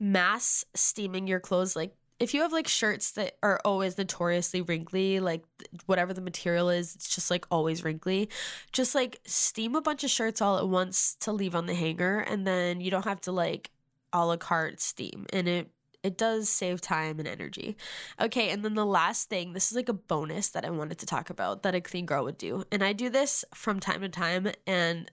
mass 0.00 0.64
steaming 0.74 1.26
your 1.26 1.40
clothes 1.40 1.74
like 1.74 1.94
if 2.18 2.34
you 2.34 2.42
have 2.42 2.52
like 2.52 2.66
shirts 2.66 3.12
that 3.12 3.36
are 3.42 3.60
always 3.64 3.96
notoriously 3.96 4.60
wrinkly, 4.60 5.20
like 5.20 5.44
whatever 5.86 6.12
the 6.12 6.20
material 6.20 6.68
is, 6.68 6.94
it's 6.94 7.14
just 7.14 7.30
like 7.30 7.46
always 7.50 7.84
wrinkly, 7.84 8.28
just 8.72 8.94
like 8.94 9.20
steam 9.24 9.76
a 9.76 9.80
bunch 9.80 10.02
of 10.02 10.10
shirts 10.10 10.42
all 10.42 10.58
at 10.58 10.68
once 10.68 11.16
to 11.20 11.32
leave 11.32 11.54
on 11.54 11.66
the 11.66 11.74
hanger. 11.74 12.18
And 12.18 12.46
then 12.46 12.80
you 12.80 12.90
don't 12.90 13.04
have 13.04 13.20
to 13.22 13.32
like 13.32 13.70
a 14.12 14.24
la 14.24 14.36
carte 14.36 14.80
steam 14.80 15.26
and 15.32 15.48
it 15.48 15.70
it 16.02 16.16
does 16.16 16.48
save 16.48 16.80
time 16.80 17.18
and 17.18 17.26
energy. 17.26 17.76
Okay, 18.20 18.50
and 18.50 18.64
then 18.64 18.74
the 18.74 18.86
last 18.86 19.28
thing, 19.28 19.52
this 19.52 19.70
is 19.70 19.76
like 19.76 19.88
a 19.88 19.92
bonus 19.92 20.48
that 20.50 20.64
I 20.64 20.70
wanted 20.70 20.98
to 20.98 21.06
talk 21.06 21.28
about 21.28 21.64
that 21.64 21.74
a 21.74 21.80
clean 21.80 22.06
girl 22.06 22.24
would 22.24 22.38
do. 22.38 22.62
And 22.70 22.84
I 22.84 22.92
do 22.92 23.10
this 23.10 23.44
from 23.52 23.80
time 23.80 24.02
to 24.02 24.08
time 24.08 24.48
and 24.66 25.10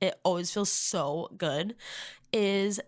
it 0.00 0.18
always 0.24 0.50
feels 0.50 0.70
so 0.70 1.30
good 1.36 1.74
is 2.32 2.80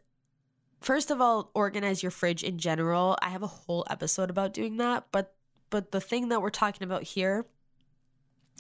first 0.81 1.11
of 1.11 1.21
all 1.21 1.51
organize 1.55 2.03
your 2.03 2.11
fridge 2.11 2.43
in 2.43 2.59
general. 2.59 3.17
I 3.23 3.29
have 3.29 3.43
a 3.43 3.49
whole 3.49 3.87
episode 3.91 4.31
about 4.31 4.53
doing 4.53 4.77
that, 4.79 5.07
but 5.13 5.35
but 5.71 5.93
the 5.93 6.01
thing 6.01 6.29
that 6.29 6.41
we're 6.41 6.51
talking 6.51 6.85
about 6.85 7.03
here 7.03 7.45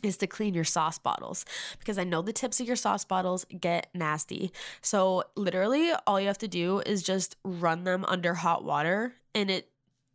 is 0.03 0.17
to 0.19 0.27
clean 0.27 0.55
your 0.55 0.65
sauce 0.65 0.99
bottles 0.99 1.45
because 1.79 1.99
I 1.99 2.05
know 2.05 2.23
the 2.23 2.33
tips 2.33 2.61
of 2.61 2.67
your 2.67 2.77
sauce 2.77 3.05
bottles 3.05 3.47
get 3.61 3.89
nasty. 3.95 4.53
So, 4.81 5.25
literally, 5.37 5.93
all 6.07 6.21
you 6.21 6.27
have 6.27 6.39
to 6.39 6.49
do 6.49 6.81
is 6.81 7.03
just 7.03 7.37
run 7.45 7.85
them 7.85 8.05
under 8.07 8.35
hot 8.35 8.65
water 8.65 9.15
and 9.35 9.51
it 9.51 9.71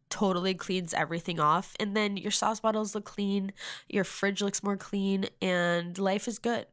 totally 0.10 0.54
cleans 0.54 0.94
everything 0.94 1.39
off. 1.39 1.74
And 1.80 1.96
then 1.96 2.17
your 2.17 2.32
sauce 2.32 2.60
bottles 2.60 2.94
look 2.94 3.06
clean, 3.06 3.54
your 3.89 4.04
fridge 4.04 4.41
looks 4.41 4.62
more 4.62 4.78
clean, 4.78 5.28
and 5.41 5.98
life 5.98 6.28
is 6.28 6.38
good. 6.38 6.67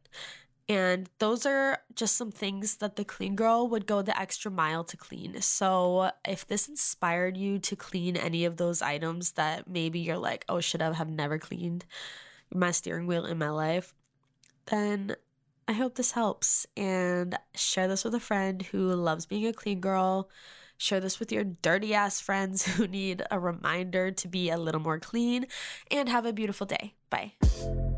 And 0.69 1.09
those 1.19 1.47
are 1.47 1.79
just 1.95 2.15
some 2.15 2.31
things 2.31 2.77
that 2.77 2.97
the 2.97 3.05
clean 3.05 3.37
girl 3.37 3.69
would 3.69 3.87
go 3.87 4.03
the 4.03 4.19
extra 4.21 4.51
mile 4.51 4.85
to 4.85 4.99
clean. 4.99 5.41
So, 5.41 6.11
if 6.27 6.47
this 6.47 6.69
inspired 6.69 7.39
you 7.39 7.59
to 7.61 7.75
clean 7.75 8.19
any 8.19 8.45
of 8.45 8.59
those 8.59 8.83
items 8.83 9.33
that 9.33 9.67
maybe 9.67 9.99
you're 9.99 10.19
like, 10.19 10.45
oh, 10.47 10.61
should 10.61 10.83
I 10.83 10.93
have 10.93 11.09
never 11.09 11.39
cleaned? 11.39 11.87
My 12.55 12.71
steering 12.71 13.07
wheel 13.07 13.25
in 13.25 13.39
my 13.39 13.51
life, 13.51 13.95
then 14.67 15.17
I 15.67 15.73
hope 15.73 15.95
this 15.95 16.13
helps 16.13 16.67
and 16.77 17.39
share 17.55 17.89
this 17.89 18.05
with 18.05 18.15
a 18.15 18.21
friend 18.21 18.63
who 18.63 18.95
loves 18.95 19.27
being 19.27 19.47
a 19.47 19.53
clean 19.53 19.81
girl. 19.81 20.31
Share 20.79 21.01
this 21.01 21.21
with 21.21 21.31
your 21.31 21.45
dirty 21.45 21.93
ass 21.93 22.21
friends 22.21 22.65
who 22.77 22.87
need 22.87 23.23
a 23.31 23.39
reminder 23.39 24.11
to 24.13 24.29
be 24.29 24.49
a 24.51 24.57
little 24.57 24.81
more 24.81 24.99
clean 24.99 25.47
and 25.91 26.09
have 26.09 26.25
a 26.25 26.33
beautiful 26.33 26.67
day. 26.67 26.95
Bye. 27.11 27.33